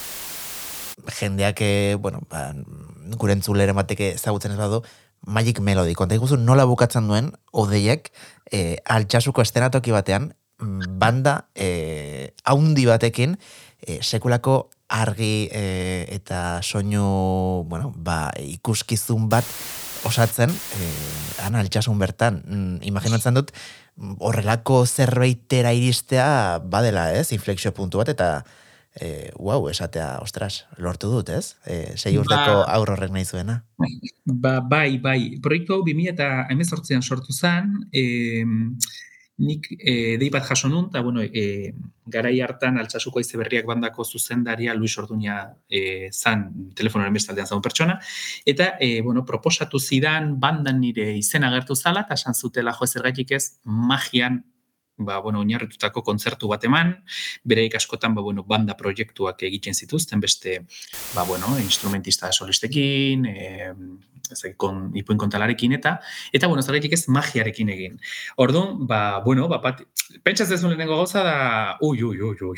jendeak, 1.16 1.62
e, 1.62 1.96
bueno, 1.96 2.22
ba, 2.30 2.50
gure 3.16 3.38
entzulere 3.38 3.76
bateke 3.78 4.14
ezagutzen 4.20 4.56
ez 4.56 4.60
badu, 4.60 4.84
Magic 5.26 5.60
Melody, 5.64 5.96
konta 5.98 6.18
ikuzu 6.20 6.38
nola 6.38 6.68
bukatzen 6.70 7.08
duen, 7.08 7.32
odeiek, 7.56 8.12
e, 8.52 8.78
altxasuko 8.84 9.42
estenatoki 9.42 9.96
batean, 9.96 10.34
banda 10.60 11.48
e, 11.56 12.32
haundi 12.44 12.86
batekin, 12.88 13.40
e, 13.80 14.00
sekulako 14.04 14.66
argi 14.90 15.50
e, 15.52 16.06
eta 16.14 16.62
soinu, 16.62 17.66
bueno, 17.70 17.94
ba, 17.96 18.30
ikuskizun 18.38 19.30
bat 19.30 19.46
osatzen, 20.06 20.52
e, 20.52 20.90
ana, 21.46 21.64
altxasun 21.64 21.98
bertan, 22.00 22.44
mm, 22.46 22.84
imaginatzen 22.86 23.38
dut, 23.38 23.52
horrelako 24.20 24.84
zerbaitera 24.86 25.74
iristea 25.74 26.60
badela, 26.62 27.10
ez, 27.18 27.32
inflexio 27.34 27.74
puntu 27.74 28.04
bat, 28.04 28.12
eta 28.14 28.30
e, 28.96 29.32
wow, 29.40 29.68
esatea, 29.70 30.20
ostras, 30.24 30.66
lortu 30.78 31.10
dut, 31.12 31.30
ez? 31.30 31.56
E, 31.66 31.98
sei 31.98 32.16
urteko 32.20 32.62
ba, 32.62 32.68
aur 32.78 32.94
horrek 32.94 33.12
nahi 33.12 33.26
zuena. 33.26 33.62
Ba, 34.26 34.60
bai, 34.62 34.98
bai, 35.02 35.20
proiektu 35.44 35.76
hau 35.76 35.82
2000 35.88 36.14
eta 36.14 36.30
emezortzean 36.54 37.04
sortu 37.04 37.34
zen, 37.34 37.74
e, 37.92 38.06
nik 39.38 39.68
e, 39.80 40.16
dei 40.18 40.30
bat 40.32 40.46
jaso 40.48 40.70
nun, 40.70 40.88
eta 40.90 41.02
bueno, 41.04 41.22
e, 41.22 41.74
garai 42.06 42.40
hartan 42.42 42.78
altsasuko 42.80 43.20
aize 43.20 43.38
berriak 43.38 43.66
bandako 43.68 44.06
zuzendaria 44.06 44.74
Luis 44.74 44.96
Orduña 44.98 45.38
e, 45.68 46.10
zan 46.12 46.72
telefonoren 46.76 47.14
bestaldean 47.14 47.48
zaun 47.48 47.62
pertsona, 47.62 48.00
eta 48.46 48.76
e, 48.80 49.02
bueno, 49.02 49.26
proposatu 49.26 49.80
zidan 49.80 50.40
bandan 50.40 50.80
nire 50.80 51.12
izena 51.18 51.52
agertu 51.52 51.76
zala, 51.76 52.06
eta 52.08 52.16
esan 52.16 52.34
zutela 52.34 52.74
jo 52.74 52.88
ez 53.36 53.60
magian 53.64 54.44
ba, 54.98 55.20
bueno, 55.20 55.40
oinarritutako 55.44 56.04
kontzertu 56.06 56.48
bat 56.48 56.64
eman, 56.64 56.94
bere 57.44 57.68
askotan 57.76 58.16
ba, 58.16 58.22
bueno, 58.22 58.44
banda 58.48 58.76
proiektuak 58.78 59.44
egiten 59.44 59.74
zituzten, 59.74 60.20
beste 60.20 60.62
ba, 61.14 61.24
bueno, 61.24 61.58
instrumentista 61.60 62.32
solistekin, 62.32 63.26
e, 63.26 63.74
kon, 64.58 64.90
ipuin 64.98 65.20
kontalarekin 65.20 65.76
eta, 65.78 66.00
eta, 66.34 66.48
bueno, 66.48 66.64
zerretik 66.64 66.96
ez 66.96 67.06
magiarekin 67.12 67.70
egin. 67.70 68.00
Orduan, 68.42 68.86
ba, 68.88 69.20
bueno, 69.26 69.48
ba, 69.52 69.62
pat, 69.62 69.84
pentsaz 70.24 70.50
ez 70.52 70.62
lehenengo 70.64 70.98
goza 70.98 71.24
da, 71.26 71.38
ui, 71.82 72.02
ui, 72.04 72.20
ui, 72.22 72.38
ui, 72.42 72.58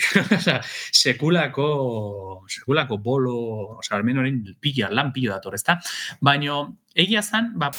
sekulako, 1.04 2.44
sekulako 2.48 3.00
bolo, 3.04 3.38
oza, 3.80 3.96
almen 3.98 4.22
horrein 4.22 4.44
pila, 4.62 4.92
lan 4.94 5.12
pilo 5.16 5.34
dator, 5.34 5.58
ezta? 5.58 5.80
Baina, 6.22 6.62
egia 6.96 7.24
zan, 7.26 7.54
ba, 7.58 7.72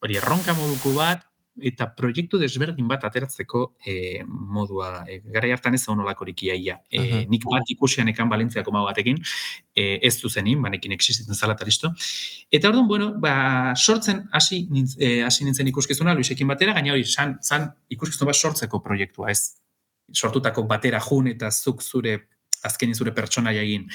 hori 0.00 0.16
erronka 0.16 0.56
moduko 0.56 0.96
bat, 0.96 1.29
eta 1.66 1.88
proiektu 1.96 2.38
desberdin 2.40 2.88
bat 2.88 3.04
ateratzeko 3.04 3.62
e, 3.86 4.22
modua. 4.26 5.04
E, 5.08 5.20
gara 5.34 5.50
hartan 5.54 5.76
ez 5.76 5.82
honolakorik 5.88 6.44
iaia. 6.48 6.78
E, 6.90 7.24
nik 7.30 7.46
bat 7.50 7.70
ikusian 7.74 8.08
ekan 8.12 8.30
Balentziako 8.30 8.74
mago 8.74 8.88
batekin, 8.90 9.20
e, 9.74 9.98
ez 10.06 10.14
duzenin, 10.20 10.60
banekin 10.62 10.92
existitzen 10.96 11.34
zala 11.34 11.56
listo. 11.66 11.92
Eta 12.50 12.68
orduan, 12.68 12.88
bueno, 12.88 13.12
ba, 13.20 13.74
sortzen 13.76 14.26
hasi 14.32 14.66
nintz, 14.70 14.96
e, 14.98 15.22
nintzen 15.44 15.68
ikuskizuna, 15.68 16.14
Luisekin 16.14 16.48
batera, 16.48 16.74
gaina 16.74 16.92
hori, 16.92 17.04
san, 17.04 17.38
san 17.42 17.70
ikuskizuna 17.88 18.30
bat 18.32 18.36
sortzeko 18.36 18.82
proiektua, 18.84 19.30
ez 19.30 19.60
sortutako 20.12 20.64
batera 20.66 21.00
jun 21.00 21.28
eta 21.30 21.50
zuk 21.50 21.82
zure 21.82 22.18
azkenin 22.66 22.94
zure 22.94 23.12
pertsona 23.16 23.52
egin. 23.56 23.86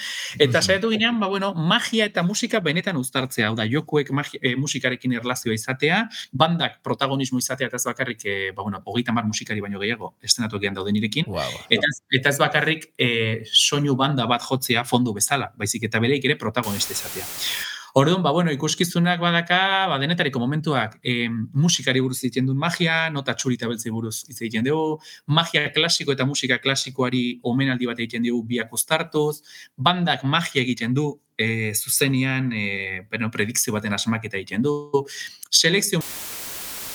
Eta 0.41 0.61
saiatu 0.61 0.89
ginean, 0.93 1.19
ba, 1.19 1.27
bueno, 1.31 1.53
magia 1.53 2.07
eta 2.09 2.23
musika 2.23 2.61
benetan 2.65 2.97
uztartzea, 2.97 3.49
hau 3.49 3.57
da, 3.57 3.67
jokuek 3.69 4.11
magia, 4.15 4.39
e, 4.41 4.55
musikarekin 4.59 5.13
erlazioa 5.19 5.55
izatea, 5.57 6.01
bandak 6.33 6.81
protagonismo 6.85 7.41
izatea 7.41 7.69
eta 7.69 7.81
ez 7.81 7.85
bakarrik, 7.85 8.25
e, 8.25 8.51
ba, 8.55 8.63
bueno, 8.63 8.81
hogeita 8.85 9.13
mar 9.15 9.27
musikari 9.29 9.61
baino 9.61 9.79
gehiago, 9.83 10.15
estenatu 10.23 10.59
gian 10.63 10.77
dauden 10.77 10.97
irekin, 11.01 11.29
eta, 11.69 11.93
eta 12.19 12.33
ez 12.33 12.41
bakarrik 12.41 12.89
e, 12.97 13.09
soinu 13.51 13.95
banda 13.99 14.27
bat 14.29 14.43
jotzea 14.45 14.85
fondu 14.85 15.13
bezala, 15.13 15.51
baizik 15.57 15.89
eta 15.89 16.01
bereik 16.03 16.25
ere 16.25 16.39
protagonista 16.41 16.97
izatea. 16.97 17.73
Orduan, 17.97 18.21
ba, 18.21 18.31
bueno, 18.35 18.51
ikuskizunak 18.51 19.21
badaka, 19.23 19.87
ba, 19.87 19.95
denetariko 20.01 20.39
momentuak, 20.41 20.97
e, 20.99 21.29
musikari 21.55 22.01
buruz 22.03 22.17
egiten 22.25 22.49
duen 22.49 22.57
magia, 22.59 23.05
nota 23.07 23.31
txurita 23.39 23.69
beltzi 23.71 23.93
buruz 23.95 24.17
egiten 24.33 24.65
dugu, 24.67 24.97
magia 25.31 25.69
klasiko 25.71 26.11
eta 26.11 26.25
musika 26.27 26.57
klasikoari 26.59 27.21
omenaldi 27.47 27.87
bat 27.87 28.01
egiten 28.03 28.25
dugu 28.27 28.41
biak 28.49 28.73
ustartuz, 28.75 29.37
bandak 29.79 30.25
magia 30.27 30.59
egiten 30.65 30.91
du, 30.97 31.05
e, 31.39 31.71
zuzenian, 31.71 32.49
e, 32.51 33.05
bueno, 33.13 33.29
predikzio 33.31 33.71
baten 33.77 33.95
asmaketa 33.95 34.41
egiten 34.41 34.67
du, 34.67 35.05
selekzio 35.47 36.01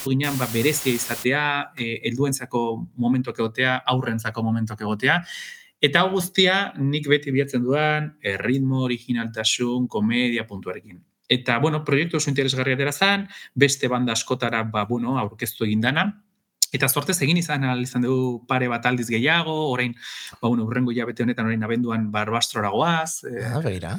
ginean 0.05 0.37
ba, 0.37 0.51
berezia 0.53 0.93
izatea, 0.93 1.47
e, 1.81 1.95
elduentzako 2.13 2.67
momentuak 3.01 3.41
egotea, 3.41 3.79
aurrentzako 3.95 4.45
momentuak 4.45 4.85
egotea, 4.85 5.17
Eta 5.81 6.03
guztia 6.13 6.73
nik 6.77 7.07
beti 7.09 7.33
bilatzen 7.33 7.63
duan 7.65 8.11
e, 8.21 8.37
ritmo, 8.37 8.83
originaltasun, 8.85 9.87
komedia 9.89 10.45
puntuarekin. 10.47 10.99
Eta, 11.31 11.59
bueno, 11.63 11.85
proiektu 11.87 12.19
oso 12.19 12.29
interesgarria 12.29 12.77
dira 12.77 12.93
zan, 12.93 13.29
beste 13.55 13.89
banda 13.89 14.13
askotara, 14.13 14.65
ba, 14.67 14.85
bueno, 14.85 15.17
aurkeztu 15.19 15.65
egin 15.65 15.81
dana. 15.81 16.11
Eta 16.75 16.89
sortez 16.89 17.17
egin 17.25 17.39
izan 17.41 17.65
izan 17.83 18.05
dugu 18.05 18.45
pare 18.51 18.69
bat 18.71 18.85
aldiz 18.87 19.09
gehiago, 19.09 19.55
orain, 19.71 19.95
ba, 20.41 20.49
bueno, 20.49 20.67
urrengo 20.69 20.93
jabete 20.95 21.25
honetan 21.25 21.49
orain 21.49 21.63
abenduan 21.65 22.11
barbastroa 22.13 22.75
goaz. 22.75 23.23
E, 23.25 23.45
ah, 23.47 23.63
beira. 23.65 23.95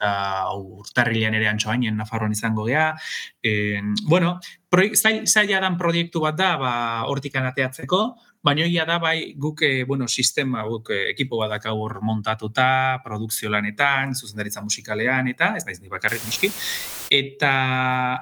Eta 0.00 0.14
urtarrilean 0.56 1.36
ere 1.36 1.50
antxoainen 1.50 1.98
Nafarroan 2.00 2.32
izango 2.32 2.64
gea. 2.70 2.94
E, 3.42 3.82
bueno, 4.08 4.38
zaila 4.70 5.60
dan 5.60 5.76
proiektu 5.78 6.20
bat 6.20 6.36
da, 6.36 6.56
ba, 6.58 6.72
hortikan 7.10 7.46
ateatzeko, 7.46 8.02
Baina 8.40 8.64
ia 8.64 8.86
da 8.88 8.96
bai 8.96 9.34
guk 9.36 9.60
eh, 9.62 9.84
bueno, 9.84 10.06
sistema 10.08 10.62
guk 10.64 10.88
eh, 10.94 11.10
ekipo 11.10 11.36
badak 11.36 11.66
aur 11.68 11.98
montatuta, 12.00 13.00
produkzio 13.04 13.50
lanetan, 13.52 14.14
zuzendaritza 14.16 14.62
musikalean 14.64 15.28
eta 15.28 15.50
ez 15.58 15.66
naiz 15.66 15.76
ni 15.82 15.92
bakarrik 15.92 16.24
noski. 16.24 16.48
Eta 17.12 17.50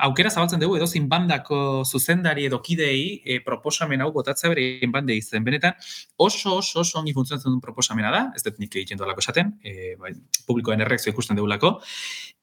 aukera 0.08 0.32
zabaltzen 0.32 0.58
dugu 0.58 0.74
edozin 0.80 1.06
bandako 1.08 1.84
zuzendari 1.84 2.48
edo 2.48 2.58
kidei 2.64 3.20
e, 3.22 3.38
proposamen 3.46 4.02
hau 4.02 4.10
botatza 4.10 4.50
bere 4.50 4.88
bande 4.90 5.14
izen. 5.14 5.46
Benetan 5.46 5.78
oso 6.16 6.56
oso 6.56 6.82
oso 6.82 6.98
ongi 6.98 7.14
funtzionatzen 7.14 7.52
duen 7.52 7.62
proposamena 7.62 8.10
da, 8.10 8.24
ez 8.34 8.42
dut 8.42 8.58
nik 8.58 8.74
egiten 8.74 8.98
duelako 8.98 9.22
esaten, 9.22 9.54
e, 9.62 9.94
bai, 10.02 10.16
publikoen 10.50 10.82
erreakzio 10.82 11.14
ikusten 11.14 11.38
dugulako. 11.38 11.76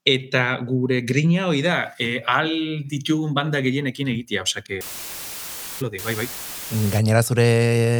Eta 0.05 0.59
gure 0.61 1.01
grina 1.01 1.47
hoi 1.49 1.63
da, 1.65 1.95
e, 1.97 2.21
al 2.21 2.51
ditugun 2.85 3.33
banda 3.33 3.61
gehienekin 3.65 4.11
egitea, 4.13 4.43
osake 4.45 4.81
Lodi, 5.81 5.99
bai, 6.05 6.13
bai. 6.15 6.27
Gainera 6.89 7.21
zure 7.21 7.45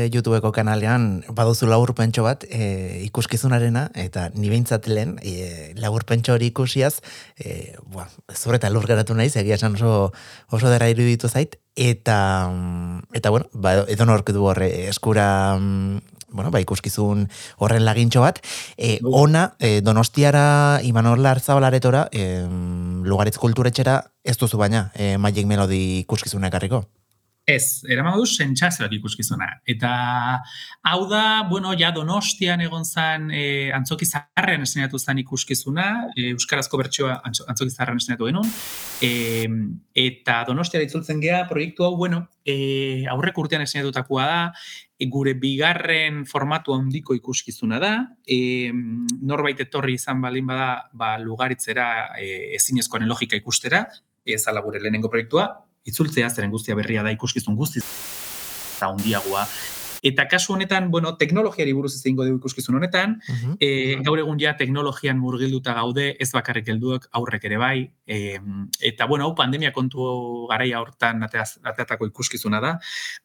YouTubeko 0.10 0.50
kanalean 0.56 1.20
baduzu 1.38 1.68
laburpentxo 1.70 2.24
bat 2.26 2.46
e, 2.50 3.04
ikuskizunarena 3.06 3.84
eta 4.02 4.30
ni 4.34 4.50
behintzat 4.50 4.88
lehen 4.90 5.20
e, 5.22 5.74
laburpentxo 5.78 6.34
hori 6.34 6.50
ikusiaz 6.50 6.96
e, 7.38 7.76
bua, 7.86 8.08
zure 8.34 8.58
eta 8.58 8.72
lur 8.74 8.88
geratu 8.90 9.14
naiz 9.14 9.36
egia 9.38 9.60
esan 9.60 9.78
oso, 9.78 10.10
oso 10.50 10.72
dera 10.72 10.90
iruditu 10.90 11.30
zait 11.30 11.60
eta 11.76 12.18
eta 13.14 13.34
bueno, 13.36 13.52
ba, 13.54 13.76
edo 13.92 14.10
nork 14.10 14.34
du 14.34 14.48
horre 14.50 14.72
eskura 14.90 15.28
bueno, 16.36 16.52
ba, 16.52 16.62
ikuskizun 16.64 17.26
horren 17.58 17.86
lagintxo 17.88 18.26
bat. 18.26 18.42
E, 18.78 19.00
ona, 19.04 19.48
e, 19.60 19.80
donostiara 19.82 20.82
Imanol 20.84 21.24
Lartzabalaretora, 21.26 22.10
e, 22.12 22.44
lugaritz 23.08 23.38
kulturetxera 23.42 24.02
ez 24.24 24.38
duzu 24.38 24.60
baina, 24.62 24.90
e, 24.94 25.16
Magic 25.18 25.50
Melody 25.50 25.82
ikuskizunak 26.04 26.60
harriko. 26.60 26.86
Ez, 27.46 27.86
eraman 27.94 28.16
du 28.18 28.24
sentsazioak 28.26 28.94
ikuskizuna. 28.98 29.46
Eta 29.70 29.90
hau 30.90 31.02
da, 31.12 31.44
bueno, 31.46 31.76
ja 31.78 31.92
donostian 31.94 32.64
egon 32.66 32.88
zan 32.90 33.28
e, 33.30 33.70
antzoki 33.76 34.08
zaharren 34.08 34.66
esenatu 34.66 34.98
zan 34.98 35.22
ikuskizuna, 35.22 35.86
e, 36.16 36.32
Euskarazko 36.32 36.80
bertsioa 36.82 37.20
antzoki 37.28 37.70
zaharren 37.70 38.02
esenatu 38.02 38.32
genuen, 38.32 38.50
e, 38.98 39.46
eta 40.08 40.40
donostiara 40.50 40.90
itzultzen 40.90 41.22
gea 41.22 41.44
proiektu 41.52 41.86
hau, 41.86 41.94
bueno, 42.00 42.24
e, 42.42 43.06
aurrek 43.14 43.38
urtean 43.38 43.62
esenatutakoa 43.62 44.26
da, 44.26 44.42
gure 45.12 45.34
bigarren 45.36 46.24
formatu 46.26 46.74
handiko 46.74 47.16
ikuskizuna 47.18 47.80
da, 47.84 47.94
e, 48.24 48.72
norbait 49.22 49.60
etorri 49.60 49.98
izan 50.00 50.22
balin 50.24 50.48
bada, 50.48 50.90
ba, 50.94 51.16
lugaritzera 51.20 52.16
e, 52.16 52.56
ezinezkoan 52.56 53.08
logika 53.10 53.36
ikustera, 53.36 53.86
ez 54.26 54.44
ala 54.48 54.64
gure 54.64 54.80
lehenengo 54.80 55.12
proiektua, 55.12 55.50
itzultzea, 55.86 56.30
zeren 56.32 56.54
guztia 56.54 56.76
berria 56.76 57.04
da 57.04 57.12
ikuskizun 57.14 57.60
guztiz 57.60 57.84
eta 58.76 58.92
hundiagoa. 58.92 59.46
Eta 60.06 60.28
kasu 60.30 60.54
honetan, 60.54 60.92
bueno, 60.94 61.16
teknologiari 61.18 61.72
buruz 61.74 61.96
ez 61.96 62.04
dugu 62.06 62.28
ikuskizun 62.38 62.78
honetan, 62.78 63.18
uh 63.26 63.56
gaur 64.06 64.20
egun 64.20 64.38
ja 64.40 64.54
teknologian 64.58 65.18
murgilduta 65.18 65.74
gaude, 65.74 66.16
ez 66.20 66.28
bakarrik 66.34 66.68
helduak 66.70 67.08
aurrek 67.18 67.46
ere 67.48 67.58
bai, 67.58 67.90
e, 68.06 68.38
eta 68.90 69.08
bueno, 69.10 69.26
hau 69.26 69.34
pandemia 69.36 69.72
kontu 69.74 70.46
garaia 70.50 70.82
hortan 70.82 71.24
ateatako 71.26 72.10
ikuskizuna 72.12 72.60
da, 72.62 72.76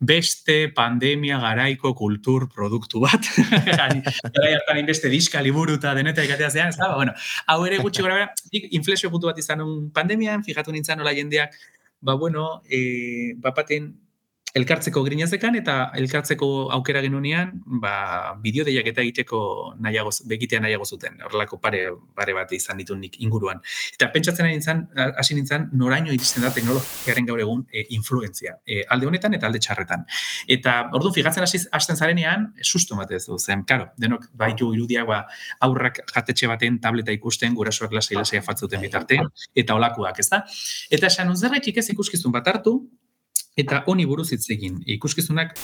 beste 0.00 0.70
pandemia 0.76 1.40
garaiko 1.42 1.92
kultur 1.98 2.48
produktu 2.54 3.02
bat, 3.04 3.28
garai 4.36 4.54
hartan 4.54 4.80
inbeste 4.80 5.12
diska, 5.12 5.42
liburu 5.44 5.76
eta 5.80 5.94
deneta 5.98 6.24
ikatea 6.24 6.50
zean, 6.50 6.72
ez 6.72 6.78
da, 6.80 6.94
bueno, 6.94 7.16
hau 7.46 7.60
ere 7.66 7.80
gutxi 7.82 8.06
gara, 8.06 8.30
inflexio 8.70 9.10
puntu 9.10 9.28
bat 9.32 9.38
izan 9.42 9.60
un 9.66 9.90
pandemian, 9.92 10.46
fijatu 10.46 10.72
nintzen 10.72 11.02
nola 11.02 11.12
jendeak, 11.16 11.58
ba, 12.00 12.14
bueno, 12.14 12.62
e, 12.70 13.34
bapaten 13.36 13.92
elkartzeko 14.56 15.02
grinazekan 15.06 15.54
eta 15.60 15.74
elkartzeko 15.98 16.48
aukera 16.74 17.02
genunean, 17.04 17.52
ba, 17.82 18.34
bideo 18.42 18.64
deiak 18.66 18.88
eta 18.90 19.02
egiteko 19.04 19.40
nahiago, 19.82 20.12
begitea 20.30 20.60
nahiago 20.64 20.86
zuten, 20.86 21.20
horrelako 21.26 21.60
pare, 21.62 21.84
pare 22.16 22.34
bat 22.34 22.52
izan 22.56 22.80
ditu 22.80 22.96
nik 22.98 23.18
inguruan. 23.22 23.60
Eta 23.94 24.10
pentsatzen 24.14 24.48
ari 24.48 24.58
nintzen, 24.58 24.82
hasi 25.22 25.36
nintzen, 25.38 25.68
noraino 25.78 26.12
iristen 26.14 26.42
da 26.42 26.50
teknologiaren 26.54 27.28
gaur 27.28 27.42
egun 27.44 27.64
e, 27.70 27.84
influenzia, 27.96 28.56
e, 28.66 28.82
alde 28.90 29.10
honetan 29.10 29.36
eta 29.38 29.46
alde 29.46 29.62
txarretan. 29.62 30.06
Eta 30.50 30.76
orduan 30.98 31.14
figatzen 31.14 31.46
hasi 31.46 31.62
hasten 31.76 31.98
zarenean, 31.98 32.50
susto 32.62 32.98
bat 32.98 33.12
ez 33.14 33.24
du, 33.28 33.38
zen, 33.38 33.62
karo, 33.68 33.90
denok 34.00 34.26
baitu 34.34 34.72
irudiak 34.74 35.06
ba, 35.06 35.20
aurrak 35.66 36.02
jatetxe 36.10 36.50
baten 36.50 36.80
tableta 36.82 37.14
ikusten, 37.14 37.54
gurasoak 37.54 37.94
lasai 37.94 38.18
lasai 38.18 38.40
afatzuten 38.42 38.82
bitarte, 38.82 39.20
eta 39.54 39.78
olakoak, 39.78 40.18
ez 40.18 40.28
da? 40.32 40.42
Eta 40.90 41.10
esan, 41.10 41.30
zerretik 41.36 41.78
ez 41.78 41.86
ikuskizun 41.94 42.34
bat 42.34 42.50
hartu, 42.50 42.80
Eta 43.61 43.83
honi 43.90 44.07
buruz 44.09 44.31
hitz 44.33 44.46
egin, 44.55 44.79
ikuskizunak 44.99 45.57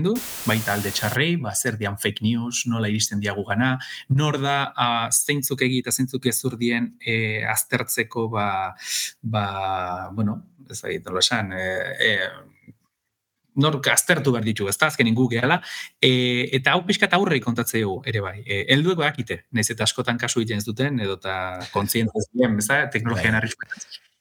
du, 0.00 0.12
baita 0.48 0.72
alde 0.76 0.92
txarrei, 0.94 1.34
ba, 1.42 1.52
zer 1.54 1.76
dian 1.80 1.98
fake 2.00 2.24
news, 2.24 2.64
nola 2.70 2.88
iristen 2.88 3.20
diagu 3.20 3.44
gana, 3.48 3.74
nor 4.08 4.38
da 4.40 4.56
a, 4.72 4.86
zeintzuk 5.12 5.64
egi 5.66 5.82
eta 5.82 5.92
zeintzuk 5.92 6.26
ez 6.30 6.38
urdien 6.48 6.92
e, 7.04 7.16
aztertzeko, 7.48 8.28
ba, 8.32 8.46
ba, 9.22 9.44
bueno, 10.16 10.38
ez 10.70 10.80
da, 10.80 10.94
nola 11.08 11.24
esan, 11.24 11.52
e, 11.52 11.66
e, 12.08 12.12
nor 13.60 13.76
aztertu 13.92 14.32
behar 14.32 14.46
ditu, 14.46 14.68
ez 14.70 14.78
da, 14.80 14.88
azken 14.88 15.10
ingu 15.10 15.26
gehala, 15.32 15.60
e, 16.00 16.12
eta 16.56 16.72
hau 16.72 16.86
pixka 16.88 17.10
eta 17.10 17.18
aurrei 17.20 17.42
kontatzeu 17.44 17.98
ere 18.08 18.22
bai. 18.24 18.38
E, 18.46 18.62
elduek 18.72 19.02
bakite, 19.02 19.42
nahiz 19.52 19.74
eta 19.74 19.84
askotan 19.84 20.20
kasu 20.20 20.40
egiten 20.40 20.62
ez 20.62 20.68
duten, 20.68 21.02
edo 21.04 21.18
eta 21.20 21.36
kontzientzien, 21.74 22.56
ez 22.62 22.70
da, 22.70 22.86
teknologian 22.94 23.36
bai. 23.42 23.52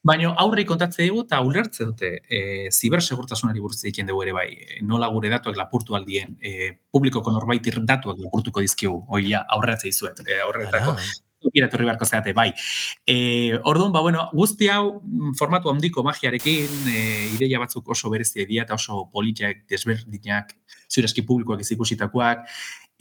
Baina 0.01 0.31
aurre 0.41 0.63
kontatze 0.65 1.05
dugu 1.05 1.21
eta 1.27 1.39
ulertze 1.45 1.85
dute 1.85 2.09
e, 2.25 2.69
zibersegurtasunari 2.73 3.61
buruz 3.61 3.83
egiten 3.83 4.07
dugu 4.09 4.23
ere 4.25 4.33
bai. 4.33 4.47
Nola 4.81 5.09
gure 5.13 5.29
datuak 5.29 5.57
lapurtu 5.59 5.97
aldien, 5.97 6.37
e, 6.41 6.71
publikoko 6.89 7.33
norbait 7.33 7.69
datuak 7.85 8.17
lapurtuko 8.17 8.63
dizkigu, 8.65 9.03
oia 9.09 9.43
aurreatze 9.57 9.91
izuet, 9.93 10.23
e, 10.25 10.39
aurretako. 10.41 10.97
Iratorri 11.53 11.87
beharko 11.87 12.05
zeate, 12.05 12.33
bai. 12.37 12.51
E, 13.09 13.57
orduan, 13.65 13.91
ba, 13.93 14.01
bueno, 14.05 14.27
guzti 14.33 14.67
hau 14.69 15.01
mm, 15.01 15.33
formatu 15.39 15.71
handiko 15.71 16.03
magiarekin, 16.05 16.75
e, 16.89 17.05
ideia 17.35 17.61
batzuk 17.61 17.89
oso 17.89 18.11
berezi 18.13 18.45
dira 18.45 18.65
eta 18.65 18.77
oso 18.77 19.07
politiak, 19.13 19.63
desberdinak, 19.69 20.53
ziurazki 20.89 21.25
publikoak 21.25 21.63
izikusitakoak, 21.65 22.45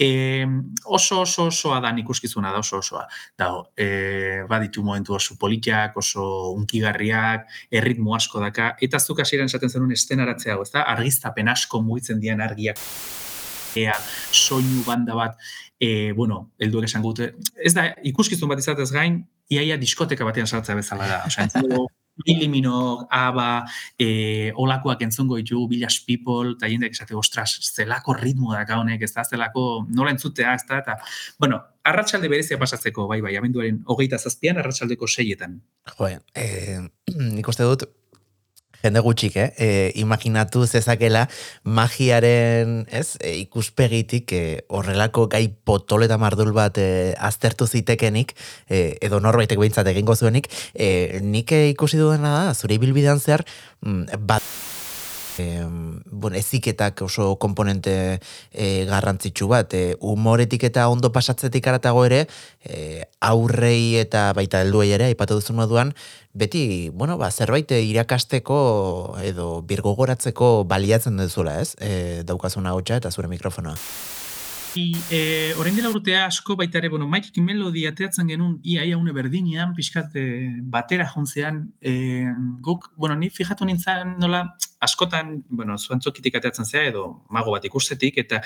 E, 0.00 0.46
oso 0.84 1.20
oso 1.20 1.44
osoa 1.50 1.80
da 1.84 1.90
ikuskizuna 1.98 2.52
da 2.52 2.58
oso 2.58 2.78
osoa. 2.78 3.04
Da, 3.36 3.50
e, 3.76 4.44
baditu 4.48 4.82
momentu 4.82 5.14
oso 5.14 5.36
politiak, 5.38 5.96
oso 5.96 6.52
unkigarriak, 6.54 7.44
erritmo 7.70 8.14
asko 8.16 8.40
daka, 8.40 8.70
eta 8.80 8.98
zuk 8.98 9.20
hasieran 9.20 9.52
esaten 9.52 9.68
zenun 9.68 9.92
estenaratzea, 9.92 10.56
ez 10.56 10.72
da, 10.72 10.86
argiztapen 10.94 11.52
asko 11.52 11.82
mugitzen 11.84 12.20
dian 12.20 12.40
argiak, 12.40 12.80
ea, 13.76 13.98
soinu 14.32 14.80
banda 14.86 15.14
bat, 15.14 15.36
e, 15.76 16.12
bueno, 16.16 16.46
elduek 16.58 16.88
esan 16.88 17.04
gute, 17.04 17.34
ez 17.60 17.74
da, 17.76 17.90
ikuskizun 18.00 18.48
bat 18.48 18.64
izatez 18.64 18.88
gain, 18.96 19.20
iaia 19.52 19.76
diskoteka 19.76 20.24
batean 20.24 20.48
sartzea 20.48 20.80
bezala 20.80 21.12
da. 21.12 21.24
Osa, 21.28 21.44
Ilimino, 22.24 23.06
aba, 23.11 23.64
e, 23.98 24.52
olakoak 24.56 25.02
entzungo 25.06 25.38
ditu, 25.40 25.66
Village 25.70 26.04
People, 26.06 26.56
eta 26.56 26.70
jendek 26.70 26.96
esate, 26.96 27.16
ostras, 27.16 27.59
zelako 27.74 28.14
ritmo 28.18 28.54
da 28.54 28.64
honek, 28.78 29.02
ez 29.06 29.12
da, 29.14 29.24
zelako 29.24 29.87
nola 29.88 30.14
entzutea, 30.14 30.54
ez 30.54 30.66
da, 30.68 30.80
eta, 30.85 30.98
bueno, 31.38 31.61
arratsalde 31.85 32.28
berezia 32.28 32.59
pasatzeko, 32.61 33.06
bai, 33.11 33.20
bai, 33.24 33.37
abenduaren 33.38 33.83
hogeita 33.87 34.18
zazpian, 34.18 34.61
arratsaldeko 34.61 35.09
seietan. 35.09 35.61
Jo, 35.96 36.11
eh, 36.35 36.80
nik 37.37 37.48
uste 37.48 37.68
dut, 37.68 37.88
jende 38.83 39.03
gutxik, 39.05 39.37
eh? 39.37 39.49
E, 39.57 39.69
imaginatu 40.01 40.64
zezakela 40.66 41.27
magiaren, 41.64 42.87
ez, 42.90 43.16
e, 43.21 43.37
ikuspegitik 43.45 44.33
e, 44.33 44.43
horrelako 44.69 45.27
gai 45.33 45.47
potol 45.49 46.07
eta 46.07 46.19
mardul 46.21 46.53
bat 46.57 46.79
e, 46.81 46.88
aztertu 47.19 47.69
zitekenik, 47.69 48.35
e, 48.69 48.97
edo 49.01 49.21
norbaitek 49.21 49.61
behintzat 49.61 49.90
egingo 49.93 50.16
zuenik, 50.16 50.51
e, 50.75 51.21
nik 51.23 51.53
ikusi 51.75 52.01
duena 52.01 52.35
da, 52.38 52.55
zure 52.55 52.79
ibilbidean 52.79 53.21
zehar, 53.21 53.47
mm, 53.85 54.25
bat 54.27 54.60
e, 55.40 55.64
bueno, 56.11 56.37
eziketak 56.37 57.03
oso 57.03 57.37
komponente 57.40 58.20
e, 58.53 58.85
garrantzitsu 58.90 59.48
bat, 59.50 59.74
e, 59.74 59.96
humoretik 60.00 60.68
eta 60.68 60.87
ondo 60.92 61.12
pasatzetik 61.12 61.66
aratago 61.72 62.05
ere, 62.05 62.26
e, 62.64 63.05
aurrei 63.20 63.96
eta 64.03 64.31
baita 64.37 64.62
helduei 64.64 64.90
ere, 64.96 65.11
aipatu 65.11 65.40
duzun 65.40 65.61
moduan, 65.62 65.94
beti, 66.33 66.90
bueno, 66.92 67.18
ba, 67.18 67.33
zerbait 67.33 67.72
irakasteko 67.81 68.61
edo 69.24 69.50
birgogoratzeko 69.66 70.64
baliatzen 70.70 71.20
duzula, 71.20 71.61
ez? 71.64 71.74
E, 71.81 72.22
daukazuna 72.29 72.76
hotxa 72.76 73.00
eta 73.03 73.14
zure 73.14 73.33
mikrofonoa. 73.33 73.79
I, 74.74 74.94
e, 75.11 75.52
orain 75.59 75.74
dela 75.74 75.90
urtea 75.90 76.26
asko 76.28 76.54
baita 76.56 76.78
ere, 76.78 76.88
bueno, 76.88 77.09
Mike 77.11 77.42
Melody 77.42 77.87
ateatzen 77.88 78.28
genuen 78.30 78.59
ia 78.62 78.85
ia 78.87 78.98
une 78.98 79.12
berdinean, 79.12 79.74
pixkat 79.74 80.14
e, 80.14 80.24
batera 80.62 81.09
jontzean, 81.11 81.64
e, 81.80 82.26
guk, 82.62 82.92
bueno, 82.96 83.16
ni 83.18 83.30
fijatu 83.30 83.66
nintzen 83.66 84.14
nola, 84.22 84.44
askotan, 84.80 85.40
bueno, 85.48 85.76
zuantzokitik 85.78 86.38
ateatzen 86.38 86.66
zea 86.70 86.87
edo 86.92 87.04
mago 87.30 87.56
bat 87.56 87.66
ikustetik, 87.66 88.22
eta 88.22 88.42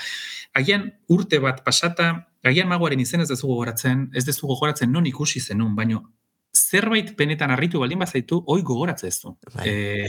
agian 0.53 0.89
urte 1.13 1.39
bat 1.39 1.61
pasata, 1.65 2.11
agian 2.43 2.69
magoaren 2.73 2.99
izen 2.99 3.21
ez 3.21 3.29
dezu 3.29 3.47
gogoratzen, 3.47 4.09
ez 4.13 4.25
dezu 4.25 4.47
gogoratzen 4.49 4.91
non 4.91 5.05
ikusi 5.05 5.39
zenun, 5.39 5.75
baino 5.77 6.07
zerbait 6.55 7.11
penetan 7.17 7.51
harritu 7.51 7.79
baldin 7.79 8.01
bazaitu, 8.01 8.41
oi 8.47 8.61
gogoratzen 8.65 9.11
ez 9.11 9.19
du. 9.21 9.35
E, 9.61 10.07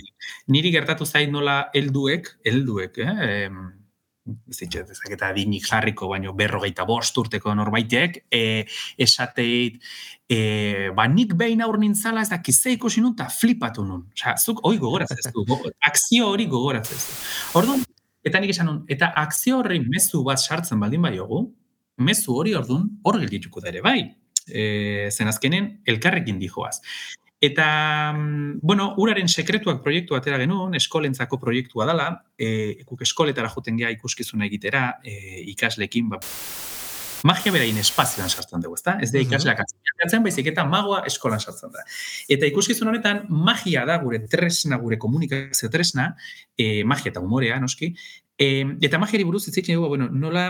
niri 0.49 0.73
gertatu 0.73 1.05
zait 1.05 1.29
nola 1.31 1.67
helduek, 1.75 2.39
helduek, 2.47 3.03
eh? 3.05 3.51
Zitxe, 4.53 4.85
eta 5.11 5.31
dinik 5.37 5.67
jarriko, 5.67 6.09
baino 6.11 6.33
berrogeita 6.37 6.87
bost 6.89 7.17
urteko 7.19 7.55
norbaitek, 7.55 8.19
e, 8.31 8.43
esateit, 8.99 9.79
e, 10.29 10.91
ba, 10.97 11.07
nik 11.11 11.35
behin 11.39 11.63
aur 11.67 11.79
nintzala, 11.83 12.25
ez 12.25 12.31
da, 12.33 12.41
kizte 12.43 12.75
ikusi 12.75 13.03
nun, 13.05 13.15
flipatu 13.41 13.85
nun. 13.87 14.07
Osa, 14.17 14.37
zuk 14.37 14.63
hori 14.67 14.81
gogoratzen 14.83 15.23
ez 15.23 15.33
du, 15.33 15.45
akzio 15.91 16.31
hori 16.33 16.49
gogoratzen 16.51 16.97
ez 16.97 17.05
du. 17.07 17.19
Orduan, 17.61 17.85
eta 18.27 18.43
nik 18.43 18.55
esan 18.55 18.71
nun, 18.71 18.83
eta 18.89 19.13
akzio 19.23 19.61
horri 19.61 19.81
mezu 19.87 20.23
bat 20.27 20.43
sartzen 20.43 20.81
baldin 20.83 21.03
bai 21.03 21.17
hogu, 21.19 21.47
mezu 21.99 22.35
hori 22.37 22.55
orduan, 22.59 22.89
hor 23.05 23.21
geldituko 23.23 23.63
da 23.63 23.71
ere, 23.73 23.85
bai, 23.85 24.01
e, 24.47 25.11
zen 25.13 25.31
azkenen, 25.31 25.77
elkarrekin 25.87 26.43
dijoaz. 26.43 26.81
Eta, 27.41 28.13
mm, 28.15 28.61
bueno, 28.63 28.95
uraren 28.97 29.29
sekretuak 29.29 29.83
proiektu 29.85 30.17
atera 30.17 30.39
genuen, 30.41 30.75
eskolentzako 30.79 31.39
proiektua 31.41 31.85
dela, 31.89 32.09
e, 32.39 32.83
guk 32.89 33.03
eskoletara 33.05 33.51
joten 33.53 33.77
gea 33.77 33.91
ikuskizuna 33.93 34.47
egitera, 34.47 34.87
e, 35.05 35.43
ikaslekin, 35.53 36.09
ba, 36.09 36.21
magia 37.29 37.53
berain 37.53 37.77
espazioan 37.81 38.31
sartzen 38.31 38.65
dugu, 38.65 38.79
ezta? 38.79 38.97
Ez 39.03 39.11
da 39.13 39.21
ikasleak 39.21 39.61
atzen, 39.61 40.23
baizik 40.25 40.49
eta 40.53 40.65
magoa 40.69 41.03
eskolan 41.11 41.43
sartzen 41.43 41.73
da. 41.75 41.85
Eta 42.33 42.49
ikuskizun 42.49 42.89
honetan, 42.89 43.25
magia 43.29 43.85
da 43.89 43.99
gure 44.01 44.23
tresna, 44.33 44.81
gure 44.81 44.97
komunikazio 45.03 45.69
tresna, 45.73 46.15
e, 46.57 46.85
magia 46.85 47.13
eta 47.13 47.21
humorea, 47.21 47.61
noski, 47.61 47.93
e, 48.39 48.49
eta 48.85 49.01
magiari 49.03 49.25
buruz 49.25 49.47
ez 49.49 49.55
dugu, 49.67 49.89
bueno, 49.89 50.09
nola 50.09 50.49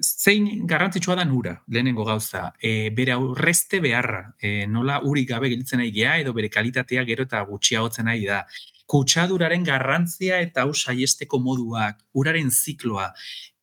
zein 0.00 0.66
garrantzitsua 0.66 1.16
da 1.16 1.24
nura, 1.24 1.56
lehenengo 1.68 2.04
gauza, 2.04 2.52
e, 2.60 2.90
bere 2.96 3.12
aurrezte 3.12 3.80
beharra, 3.80 4.34
e, 4.40 4.66
nola 4.66 5.00
urik 5.04 5.28
gabe 5.28 5.50
giltzen 5.52 5.82
nahi 5.82 5.92
gea, 5.92 6.16
edo 6.22 6.32
bere 6.32 6.48
kalitatea 6.50 7.04
gero 7.04 7.26
eta 7.28 7.42
gutxiagotzen 7.48 8.08
nahi 8.08 8.24
da. 8.26 8.42
Kutsaduraren 8.86 9.64
garrantzia 9.64 10.40
eta 10.40 10.64
hau 10.64 10.74
saiesteko 10.74 11.38
moduak, 11.40 12.00
uraren 12.18 12.50
zikloa, 12.50 13.12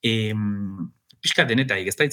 e, 0.04 0.34
pixka 1.20 1.44
denetaik, 1.46 1.88
ez 1.88 1.96
da 1.96 2.06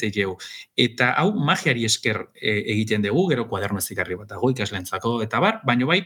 Eta 0.77 1.13
hau 1.13 1.33
magiari 1.39 1.85
esker 1.85 2.27
e, 2.35 2.73
egiten 2.75 3.03
dugu, 3.03 3.29
gero 3.31 3.49
kuaderno 3.49 3.79
ezikarri 3.79 4.17
bat 4.17 4.29
dago 4.29 4.51
ikaslentzako, 4.51 5.23
eta 5.23 5.41
bar, 5.41 5.61
baino 5.65 5.87
bai, 5.87 6.03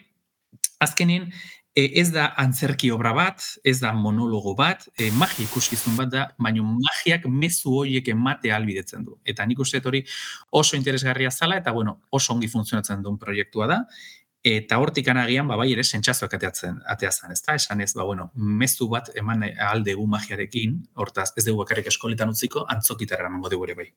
azkenin, 0.80 1.30
e, 1.74 1.84
ez 2.00 2.10
da 2.12 2.30
antzerki 2.40 2.90
obra 2.90 3.12
bat, 3.14 3.44
ez 3.64 3.78
da 3.80 3.92
monologo 3.96 4.54
bat, 4.58 4.86
e, 4.98 5.10
magia 5.16 5.46
ikuskizun 5.46 5.96
bat 5.98 6.12
da, 6.12 6.26
baina 6.38 6.64
magiak 6.66 7.26
mezu 7.30 7.76
horiek 7.82 8.08
emate 8.14 8.52
albidetzen 8.54 9.04
du. 9.06 9.18
Eta 9.24 9.46
nik 9.46 9.60
uste 9.62 9.82
hori 9.84 10.02
oso 10.50 10.76
interesgarria 10.76 11.30
zala, 11.30 11.60
eta 11.60 11.72
bueno, 11.76 12.00
oso 12.10 12.34
ongi 12.34 12.50
funtzionatzen 12.50 13.02
duen 13.02 13.18
proiektua 13.18 13.68
da, 13.70 13.80
eta 14.44 14.78
hortik 14.80 15.08
anagian, 15.12 15.48
ba, 15.48 15.58
bai 15.60 15.68
ere, 15.72 15.84
sentxazoak 15.84 16.38
ateatzen, 16.38 16.80
ateazan, 16.88 17.34
ez 17.34 17.42
da? 17.44 17.58
Esan 17.60 17.84
ez, 17.84 17.92
ba, 17.94 18.06
bueno, 18.08 18.30
mezu 18.34 18.88
bat 18.88 19.12
eman 19.20 19.44
aldegu 19.70 20.06
magiarekin, 20.08 20.80
hortaz, 20.96 21.30
ez 21.36 21.44
dugu 21.44 21.60
bakarrik 21.64 21.92
eskoletan 21.92 22.32
utziko, 22.32 22.64
antzokitarra 22.76 23.28
emango 23.28 23.52
dugu 23.52 23.68
ere 23.68 23.76
bai. 23.82 23.90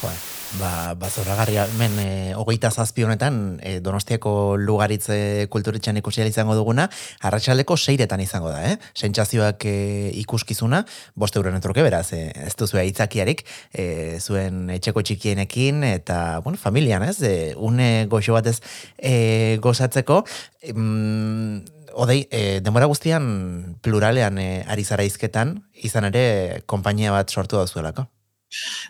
Ba, 0.00 0.12
ba, 0.58 0.94
ba 0.94 1.08
zorragarria, 1.12 1.66
men, 1.76 1.92
e, 2.00 2.32
hogeita 2.34 2.70
zazpi 2.70 3.04
honetan, 3.04 3.60
e, 3.60 3.80
donostiako 3.84 4.56
lugaritze 4.56 5.46
kulturitxan 5.52 5.98
ikusi 6.00 6.24
izango 6.24 6.54
duguna, 6.56 6.86
arratsaleko 7.20 7.76
seiretan 7.76 8.20
izango 8.24 8.48
da, 8.48 8.62
eh? 8.64 8.78
Sentsazioak 8.96 9.66
e, 9.68 9.74
ikuskizuna, 10.22 10.84
boste 11.14 11.38
euren 11.38 11.58
entruke, 11.58 11.84
beraz, 11.84 12.12
e, 12.16 12.30
ez 12.46 12.54
duzu 12.56 12.80
itzakiarik, 12.80 13.44
e, 13.72 14.18
zuen 14.20 14.70
etxeko 14.70 15.02
txikienekin, 15.02 15.84
eta, 15.84 16.40
bueno, 16.44 16.58
familian, 16.58 17.04
ez? 17.04 17.20
E, 17.20 17.34
une 17.56 18.06
goxo 18.08 18.38
batez 18.38 18.60
e, 18.96 19.58
gozatzeko, 19.60 20.24
mm, 20.72 21.76
Odei, 21.90 22.20
e, 22.30 22.60
denbora 22.62 22.86
guztian 22.86 23.24
pluralean 23.82 24.38
e, 24.38 24.62
ari 24.70 24.84
zara 24.86 25.02
izketan, 25.02 25.56
izan 25.74 26.06
ere, 26.06 26.62
konpainia 26.70 27.10
bat 27.10 27.34
sortu 27.34 27.58
da 27.58 27.66
zuelako. 27.66 28.06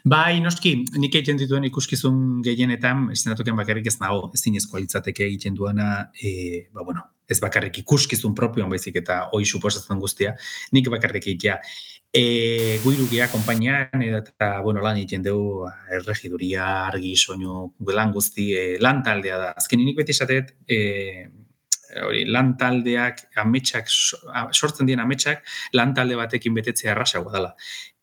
Bai, 0.09 0.40
noski, 0.40 0.75
nik 0.96 1.14
egiten 1.14 1.38
dituen 1.40 1.66
ikuskizun 1.68 2.40
gehienetan, 2.44 3.09
estenatuken 3.14 3.59
bakarrik 3.59 3.90
ez 3.90 3.99
nago, 4.01 4.31
ez 4.35 4.40
zinezko 4.40 4.81
litzateke 4.81 5.27
egiten 5.27 5.57
duena, 5.59 6.11
e, 6.16 6.66
ba, 6.73 6.85
bueno, 6.87 7.05
ez 7.31 7.38
bakarrik 7.42 7.83
ikuskizun 7.83 8.35
propioan 8.35 8.70
baizik 8.73 8.96
eta 9.03 9.23
hoi 9.37 9.44
suposatzen 9.44 10.01
guztia, 10.03 10.35
nik 10.73 10.88
bakarrik 10.92 11.29
egitea. 11.29 11.61
E, 12.11 12.23
guiru 12.83 13.05
gea 13.11 13.29
kompainian, 13.31 14.03
eta, 14.03 14.49
bueno, 14.64 14.83
lan 14.83 14.99
egiten 14.99 15.23
dugu, 15.23 15.68
erregiduria, 15.94 16.64
argi, 16.88 17.12
soinu, 17.16 17.68
lan 17.94 18.16
guzti, 18.16 18.49
e, 18.57 18.64
lan 18.83 19.05
taldea 19.07 19.38
da. 19.44 19.53
Azken 19.61 19.85
nik 19.85 20.01
beti 20.01 20.16
esatet, 20.16 20.57
e, 20.66 20.81
hori, 22.05 22.24
lan 22.31 22.55
taldeak, 22.61 23.26
ametsak, 23.42 23.90
sortzen 24.53 24.88
dien 24.88 25.00
ametsak, 25.03 25.44
lan 25.74 25.94
talde 25.94 26.16
batekin 26.18 26.55
betetzea 26.55 26.94
errasagoa 26.94 27.33
dela. 27.37 27.55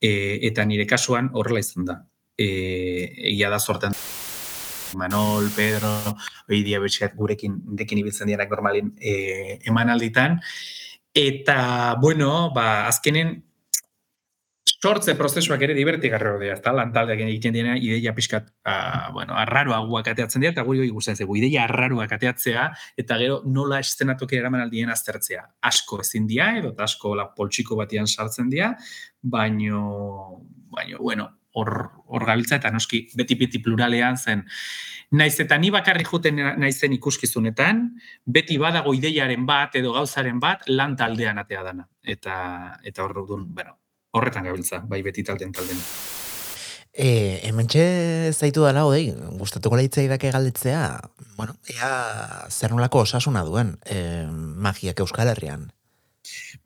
E, 0.01 0.11
eta 0.49 0.65
nire 0.65 0.85
kasuan 0.89 1.31
horrela 1.33 1.63
izan 1.63 1.87
da. 1.87 2.01
E, 2.37 2.47
ia 3.33 3.49
da 3.49 3.59
sorten 3.59 3.95
Manol, 4.95 5.49
Pedro, 5.55 5.89
hori 6.47 6.61
dia 6.63 6.79
gurekin 7.15 7.57
dekin 7.75 7.97
ibiltzen 7.99 8.27
dienak 8.27 8.49
normalin 8.49 8.93
e, 8.99 9.59
eman 9.67 9.89
alditan. 9.89 10.39
Eta, 11.13 11.97
bueno, 11.99 12.51
ba, 12.53 12.87
azkenen 12.87 13.46
sortze 14.83 15.15
prozesuak 15.17 15.61
ere 15.65 15.73
divertigarri 15.77 16.29
hori 16.29 16.49
ezta? 16.53 16.73
Lantaldeak 16.75 17.23
egiten 17.25 17.55
diena 17.55 17.75
ideia 17.77 18.13
pixkat 18.15 18.49
a, 18.67 18.75
bueno, 19.13 19.33
arraroagoak 19.37 20.11
ateatzen 20.13 20.43
dira 20.43 20.53
eta 20.53 20.65
guri 20.67 20.83
hori 20.83 20.91
gustatzen 20.93 21.23
zaigu. 21.23 21.37
Ideia 21.39 21.63
arraroak 21.65 22.13
ateatzea 22.17 22.67
eta 23.03 23.17
gero 23.21 23.41
nola 23.45 23.79
estenatoki 23.83 24.37
eraman 24.37 24.65
aldien 24.65 24.91
aztertzea. 24.93 25.43
Asko 25.71 26.01
ezin 26.05 26.27
dira 26.29 26.51
edo 26.59 26.75
asko 26.77 27.15
la 27.17 27.29
poltsiko 27.33 27.79
batian 27.79 28.07
sartzen 28.07 28.51
dira 28.53 28.75
baino 29.21 30.43
baino 30.75 31.01
bueno 31.01 31.31
hor 31.57 31.71
hor 32.05 32.25
gabiltza 32.25 32.59
eta 32.61 32.69
noski 32.71 33.07
beti 33.17 33.35
beti 33.35 33.63
pluralean 33.65 34.17
zen. 34.17 34.45
Naiz 35.17 35.39
eta 35.39 35.57
ni 35.57 35.71
bakarri 35.71 36.05
joten 36.05 36.43
naizen 36.59 36.93
ikuskizunetan 36.93 37.81
beti 38.25 38.59
badago 38.61 38.93
ideiaren 38.93 39.45
bat 39.47 39.75
edo 39.79 39.95
gauzaren 39.95 40.39
bat 40.39 40.67
lan 40.69 40.95
taldean 40.99 41.41
atea 41.41 41.65
dana. 41.71 41.89
Eta 42.03 42.37
eta 42.83 43.03
hor 43.03 43.25
dut 43.25 43.47
bueno 43.47 43.79
horretan 44.17 44.47
gabiltza, 44.49 44.81
bai 44.85 45.01
beti 45.05 45.23
talden 45.23 45.53
talden. 45.55 45.79
E, 46.97 47.39
hemen 47.45 47.69
zaitu 48.33 48.63
dala, 48.65 48.87
odei, 48.89 49.11
gustatuko 49.37 49.77
lehitzea 49.77 50.07
idake 50.07 50.31
galditzea, 50.33 50.83
bueno, 51.37 51.53
ea 51.69 51.91
zer 52.49 52.73
nolako 52.73 53.03
osasuna 53.05 53.43
duen 53.45 53.75
e, 53.85 54.25
magiak 54.65 54.99
euskal 55.05 55.29
herrian. 55.29 55.67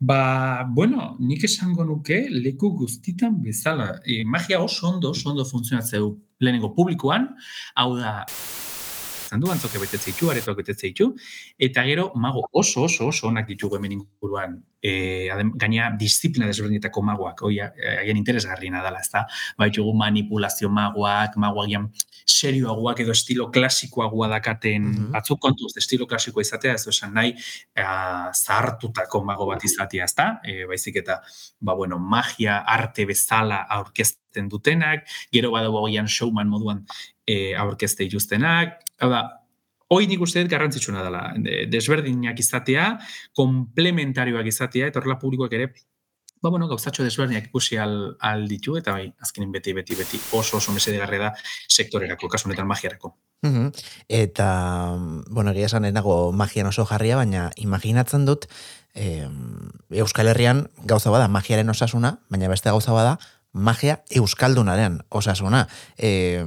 Ba, 0.00 0.64
bueno, 0.66 1.12
nik 1.20 1.44
esango 1.44 1.84
nuke 1.84 2.24
leku 2.32 2.72
guztitan 2.80 3.36
bezala. 3.44 4.00
E, 4.04 4.22
magia 4.24 4.62
oso 4.62 4.88
ondo, 4.88 5.12
oso 5.12 5.30
ondo 5.30 5.44
funtzionatzeu 5.44 6.16
lehenengo 6.40 6.72
publikoan, 6.74 7.28
hau 7.76 7.92
da, 7.98 8.22
izan 9.32 9.40
du, 9.40 9.48
antzoke 9.50 9.80
betetze 9.80 10.10
ditu, 10.10 10.28
aretoak 10.30 10.58
betetze 10.60 10.90
ditu, 10.90 11.08
eta 11.58 11.84
gero 11.88 12.10
mago 12.20 12.44
oso 12.52 12.84
oso 12.84 13.08
oso 13.08 13.28
onak 13.28 13.46
ditugu 13.48 13.78
hemen 13.78 13.94
inguruan, 13.96 14.58
e, 14.82 15.30
gaina 15.56 15.90
disiplina 15.96 16.46
desberdinetako 16.50 17.02
magoak, 17.02 17.42
oi, 17.48 17.58
haien 17.62 18.18
interesgarriena 18.20 18.82
dela, 18.84 19.00
ezta? 19.00 19.24
Ba, 19.56 19.70
ditugu 19.70 19.94
manipulazio 19.96 20.68
magoak, 20.68 21.38
magoak 21.40 21.88
serioagoak 22.28 23.00
edo 23.04 23.12
estilo 23.12 23.48
klasikoagoa 23.50 24.28
dakaten, 24.28 24.82
mm 24.82 24.92
-hmm. 24.92 25.12
batzuk 25.16 25.40
kontuz, 25.40 25.72
estilo 25.76 26.06
klasikoa 26.06 26.42
izatea, 26.42 26.74
ez 26.74 26.86
esan 26.88 27.14
nahi, 27.14 27.34
a, 27.76 28.30
zahartutako 28.34 29.24
mago 29.24 29.46
bat 29.46 29.64
izatea, 29.64 30.04
ezta? 30.04 30.40
E, 30.44 30.66
baizik 30.66 30.96
eta, 30.96 31.22
ba, 31.60 31.74
bueno, 31.74 31.98
magia, 31.98 32.58
arte 32.58 33.06
bezala 33.06 33.64
aurkezten 33.78 34.48
dutenak, 34.48 35.08
gero 35.32 35.50
badago 35.52 35.86
gian 35.88 36.08
showman 36.08 36.48
moduan 36.48 36.84
e, 37.26 37.54
aurkezte 37.58 38.04
dituztenak. 38.06 38.80
Hau 39.02 39.10
da, 39.12 39.22
hoi 39.92 40.06
nik 40.08 40.22
uste 40.24 40.42
garrantzitsuna 40.48 41.04
dela. 41.04 41.22
Desberdinak 41.70 42.38
izatea, 42.40 42.92
komplementarioak 43.38 44.48
izatea, 44.48 44.88
eta 44.88 45.00
horrela 45.00 45.18
publikoak 45.20 45.52
ere, 45.58 45.72
ba, 46.42 46.50
bueno, 46.50 46.66
gauzatxo 46.68 47.04
desberdinak 47.06 47.50
ikusi 47.50 47.78
al, 47.78 48.16
al 48.20 48.46
ditu, 48.50 48.76
eta 48.80 48.96
bai, 48.96 49.10
azkenin 49.22 49.52
beti, 49.54 49.74
beti, 49.76 49.98
beti, 49.98 50.20
oso, 50.38 50.58
oso 50.58 50.74
garre 50.98 51.18
da 51.18 51.32
sektorerako, 51.68 52.28
kasu 52.28 52.48
honetan 52.48 52.66
magiarako. 52.66 53.16
Eta, 54.08 54.96
bueno, 55.30 55.50
egia 55.50 55.66
esan 55.66 55.84
enago 55.84 56.32
magian 56.32 56.66
oso 56.66 56.84
jarria, 56.86 57.16
baina 57.16 57.50
imaginatzen 57.56 58.24
dut, 58.24 58.46
eh, 58.94 59.28
Euskal 59.90 60.28
Herrian 60.28 60.68
gauza 60.84 61.10
bada 61.10 61.28
magiaren 61.28 61.68
osasuna, 61.68 62.18
baina 62.30 62.48
beste 62.48 62.70
gauza 62.70 62.92
bada 62.92 63.18
magia 63.52 63.98
euskaldunaren 64.16 64.98
osasuna. 65.10 65.66
E, 65.98 66.42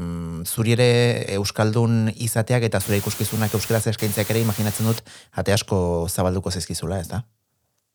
zuri 0.46 0.74
ere 0.76 0.90
euskaldun 1.38 2.10
izateak 2.16 2.66
eta 2.70 2.82
zure 2.82 2.98
ikuskizunak 2.98 3.54
euskaraz 3.54 3.86
eskaintzeak 3.94 4.30
ere 4.34 4.42
imaginatzen 4.42 4.90
dut 4.90 5.02
ate 5.34 5.54
asko 5.54 5.78
zabalduko 6.10 6.52
zezkizula, 6.52 7.00
ez 7.00 7.10
da? 7.12 7.24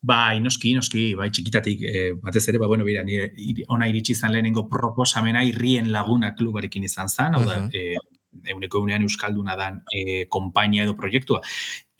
Bai, 0.00 0.40
noski, 0.40 0.72
noski, 0.72 1.10
bai, 1.14 1.28
txikitatik, 1.28 1.82
e, 1.84 2.04
batez 2.22 2.46
ere, 2.48 2.60
ba, 2.62 2.70
bueno, 2.70 2.86
bera, 2.86 3.02
nire, 3.04 3.34
ona 3.68 3.88
iritsi 3.90 4.14
izan 4.14 4.32
lehenengo 4.32 4.64
proposamena 4.70 5.42
irrien 5.44 5.90
laguna 5.92 6.32
klubarekin 6.38 6.86
izan 6.88 7.12
zan, 7.12 7.36
hau 7.36 7.44
da, 7.44 7.58
uh 7.58 7.68
-huh 7.68 8.09
euneko 8.48 8.80
eunean 8.80 9.02
euskalduna 9.02 9.56
dan 9.56 9.82
e, 9.92 10.24
kompainia 10.28 10.84
edo 10.84 10.96
proiektua. 10.96 11.40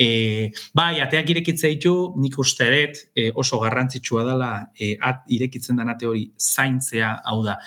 E, 0.01 0.53
bai, 0.73 0.95
ateak 1.05 1.29
irekitza 1.29 1.69
ditu, 1.69 1.93
nik 2.17 2.39
uste 2.41 2.65
dut 2.73 3.01
e, 3.13 3.27
oso 3.37 3.59
garrantzitsua 3.61 4.25
dela 4.25 4.51
e, 4.73 4.95
at, 4.97 5.27
irekitzen 5.29 5.77
den 5.77 5.93
ate 5.93 6.09
hori 6.09 6.23
zaintzea, 6.41 7.11
hau 7.29 7.43
da, 7.45 7.59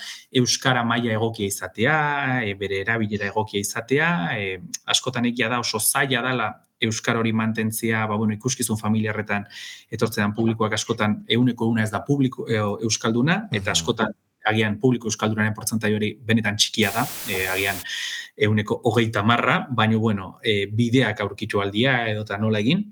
euskara 0.42 0.82
maila 0.82 1.14
egokia 1.14 1.52
izatea, 1.52 1.98
e, 2.42 2.56
bere 2.58 2.82
erabilera 2.82 3.30
egokia 3.30 3.62
izatea, 3.62 4.10
e, 4.34 4.58
askotan 4.90 5.30
egia 5.30 5.52
da 5.52 5.62
oso 5.62 5.78
zaila 5.78 6.24
dela 6.26 6.50
euskara 6.82 7.22
hori 7.22 7.32
mantentzia, 7.32 8.02
ba, 8.10 8.18
bueno, 8.18 8.34
ikuskizun 8.34 8.82
familiarretan 8.82 9.46
etortzen 9.94 10.34
publikoak 10.34 10.74
askotan 10.74 11.20
euneko 11.38 11.70
una 11.70 11.86
ez 11.86 11.92
da 11.94 12.02
publiko, 12.02 12.48
e, 12.50 12.58
euskalduna, 12.58 13.44
eta 13.54 13.78
askotan 13.78 14.10
agian 14.44 14.78
publiko 14.80 15.08
euskaldunaren 15.08 15.54
portzentai 15.56 15.92
hori 15.94 16.12
benetan 16.26 16.56
txikia 16.60 16.92
da, 16.94 17.04
e, 17.30 17.46
agian 17.48 17.80
euneko 18.46 18.80
hogeita 18.90 19.22
marra, 19.22 19.60
baina 19.70 19.98
bueno, 19.98 20.38
e, 20.42 20.66
bideak 20.66 21.20
aurkitu 21.24 21.60
aldia 21.62 22.02
edota 22.10 22.38
nola 22.38 22.60
egin. 22.64 22.84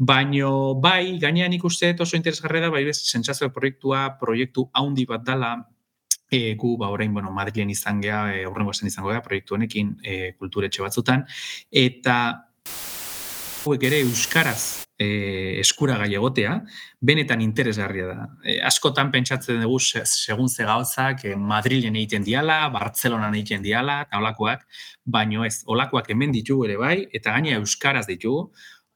Baino 0.00 0.74
bai, 0.80 1.18
gainean 1.20 1.52
ikuste 1.52 1.92
oso 2.00 2.16
interesgarria 2.16 2.66
da, 2.66 2.70
bai 2.72 2.84
bez, 2.86 2.96
sentsazio 3.04 3.50
proiektua, 3.52 4.06
proiektu 4.20 4.70
haundi 4.72 5.04
bat 5.06 5.26
dala, 5.26 5.52
e, 6.30 6.54
gu, 6.54 6.76
ba, 6.80 6.88
orain, 6.88 7.12
bueno, 7.12 7.30
Madrilen 7.34 7.70
izan 7.70 8.00
geha, 8.00 8.22
e, 8.32 8.46
urrengo 8.48 8.72
izango 8.72 9.10
geha, 9.10 9.20
proiektu 9.22 9.58
honekin, 9.58 9.96
e, 10.02 10.32
kulturetxe 10.38 10.82
batzutan, 10.82 11.26
eta 11.70 12.16
hauek 13.60 13.82
ere 13.88 14.00
euskaraz 14.04 14.86
e, 15.00 15.60
eskuragai 15.60 16.10
egotea, 16.16 16.56
benetan 17.00 17.40
interesgarria 17.44 18.08
da. 18.08 18.26
E, 18.44 18.58
askotan 18.66 19.10
pentsatzen 19.12 19.62
dugu 19.64 19.78
segun 19.80 20.48
ze 20.48 20.66
gauzak 20.68 21.24
e, 21.24 21.34
Madrilen 21.36 21.96
egiten 21.96 22.24
diala, 22.26 22.62
Bartzelonan 22.74 23.34
egiten 23.38 23.64
diala, 23.64 24.00
eta 24.06 24.20
olakoak, 24.20 24.66
baino 25.04 25.44
ez, 25.48 25.62
olakoak 25.66 26.12
hemen 26.12 26.32
ditugu 26.36 26.68
ere 26.68 26.78
bai, 26.80 26.96
eta 27.12 27.34
gaina 27.36 27.56
euskaraz 27.58 28.06
ditugu, 28.08 28.50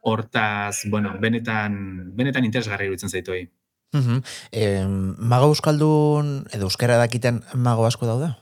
hortaz, 0.05 0.85
bueno, 0.93 1.15
benetan, 1.21 1.77
benetan 2.17 2.45
interesgarria 2.45 2.91
iruditzen 2.91 3.13
zaitu 3.13 3.37
egin. 3.37 3.53
Mm 3.95 4.25
mago 5.31 5.53
euskaldun, 5.53 6.49
edo 6.53 6.67
euskara 6.67 6.97
dakiten 6.99 7.45
mago 7.55 7.87
asko 7.87 8.07
dauda? 8.07 8.35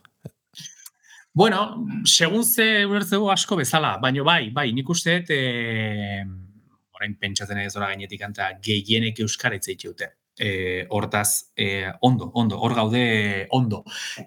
Bueno, 1.34 1.86
segun 2.04 2.44
ze 2.44 2.84
ulertzeu 2.84 3.30
asko 3.32 3.56
bezala, 3.56 3.96
baino 4.02 4.24
bai, 4.24 4.50
bai, 4.52 4.66
nik 4.76 4.90
uste, 4.92 5.14
e, 5.32 6.24
orain 6.92 7.14
pentsatzen 7.16 7.62
ez 7.62 7.72
ora 7.78 7.88
gainetik 7.88 8.20
anta 8.26 8.50
gehienek 8.60 9.22
euskara 9.24 9.56
hitz 9.56 9.78
dute. 9.80 10.10
E, 10.36 10.84
hortaz, 10.90 11.52
e, 11.56 11.88
ondo, 12.00 12.30
ondo, 12.34 12.58
hor 12.60 12.74
gaude 12.76 13.46
ondo. 13.50 13.82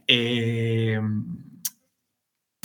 E, 0.08 0.98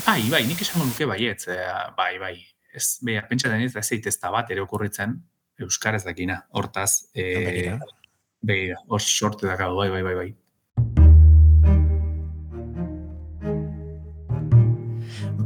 bai, 0.07 0.23
bai, 0.33 0.47
nik 0.49 0.65
esango 0.65 0.89
nuke 0.89 1.05
baietz, 1.05 1.45
e, 1.53 1.61
bai, 1.97 2.15
bai, 2.19 2.35
ez, 2.73 2.87
beha, 3.05 3.27
pentsatzen 3.29 3.61
ez 3.61 3.93
ez 3.93 4.19
da 4.19 4.33
bat 4.33 4.51
ere 4.51 4.65
okurritzen 4.65 5.19
euskaraz 5.61 6.07
dakina, 6.07 6.47
hortaz, 6.57 7.11
e, 7.13 7.77
begira, 8.41 8.81
hor 8.89 9.03
sorte 9.05 9.47
da 9.47 9.69
bai, 9.69 9.91
bai, 9.91 10.03
bai, 10.03 10.15
bai. 10.15 10.31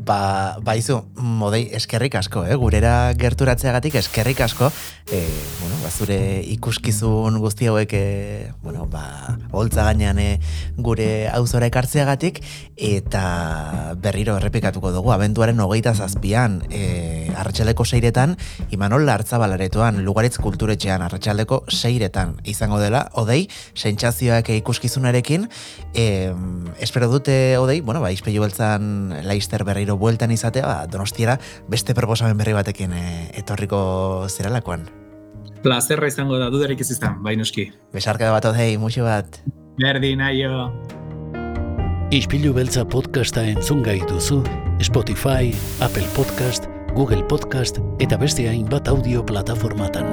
Ba, 0.05 0.59
baizu, 0.61 0.99
modei 1.17 1.63
eskerrik 1.79 2.19
asko, 2.19 2.43
eh? 2.45 2.57
gurera 2.61 3.15
gerturatzeagatik 3.17 3.95
eskerrik 4.03 4.43
asko, 4.45 4.69
e, 5.09 5.21
bueno, 5.61 5.79
ba, 5.81 5.91
zure 5.91 6.19
ikuskizun 6.53 7.39
guzti 7.41 7.71
hauek, 7.71 7.95
e, 7.97 8.51
bueno, 8.63 8.85
ba, 8.91 9.39
holtza 9.53 9.87
gainean 9.89 10.21
e, 10.21 10.29
gure 10.77 11.09
auzora 11.33 11.71
ekartzeagatik, 11.71 12.43
eta 12.77 13.25
berriro 14.05 14.37
errepikatuko 14.41 14.93
dugu, 14.93 15.15
abentuaren 15.15 15.65
hogeita 15.65 15.95
zazpian, 15.95 16.61
e, 16.69 16.85
arratxaldeko 17.37 17.85
seiretan, 17.85 18.37
Imanol 18.75 19.07
Lartzabalaretoan, 19.09 20.03
Lugaritz 20.05 20.39
Kulturetxean, 20.43 21.03
arratsaldeko 21.05 21.63
seiretan 21.69 22.37
izango 22.49 22.81
dela, 22.83 23.09
odei, 23.21 23.45
sentsazioak 23.75 24.51
ikuskizunarekin, 24.59 25.49
e, 25.95 26.33
espero 26.81 27.09
dute, 27.13 27.57
odei, 27.59 27.81
bueno, 27.81 28.03
ba, 28.05 28.13
izpeilu 28.15 28.45
beltzan 28.45 29.15
laister 29.27 29.65
berriro 29.65 29.99
bueltan 30.01 30.35
izatea, 30.35 30.67
ba, 30.67 30.91
donostiera 30.91 31.39
beste 31.69 31.95
proposamen 31.95 32.39
berri 32.39 32.57
batekin 32.57 32.93
e, 32.93 33.07
etorriko 33.41 34.27
zeralakoan. 34.29 34.89
Plazerra 35.65 36.09
izango 36.11 36.37
da, 36.41 36.51
dudarik 36.53 36.81
ez 36.85 36.91
izan, 36.93 37.23
bai 37.25 37.39
noski. 37.41 37.71
Besarka 37.95 38.31
bat, 38.35 38.51
odei, 38.53 38.75
muxo 38.81 39.07
bat. 39.07 39.41
Berdin, 39.81 40.21
aio. 40.23 40.69
Ispilu 42.15 42.53
beltza 42.55 42.85
podcasta 42.87 43.43
entzun 43.49 43.81
gai 43.83 43.97
duzu, 44.07 44.43
Spotify, 44.85 45.51
Apple 45.83 46.07
Podcast, 46.15 46.69
Google 46.95 47.25
Podcast 47.27 47.81
eta 47.99 48.15
beste 48.15 48.45
hainbat 48.47 48.87
audio 48.87 49.25
plataformatan. 49.27 50.07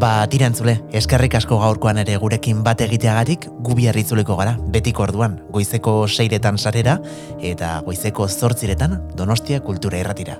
Ba, 0.00 0.24
tirantzule, 0.32 0.78
eskerrik 0.96 1.36
asko 1.36 1.58
gaurkoan 1.60 2.00
ere 2.00 2.16
gurekin 2.20 2.62
bat 2.64 2.80
egiteagatik 2.80 3.44
gubi 3.64 3.90
harritzuleko 3.90 4.38
gara, 4.40 4.54
betiko 4.72 5.04
orduan, 5.04 5.42
goizeko 5.52 5.98
seiretan 6.08 6.56
sarera 6.56 6.96
eta 7.44 7.74
goizeko 7.84 8.28
zortziretan 8.28 9.02
donostia 9.20 9.60
kultura 9.60 10.00
erratira. 10.00 10.38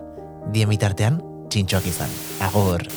Diemitartean, 0.57 1.21
txintxoak 1.53 1.93
izan. 1.93 2.17
Agor! 2.49 2.89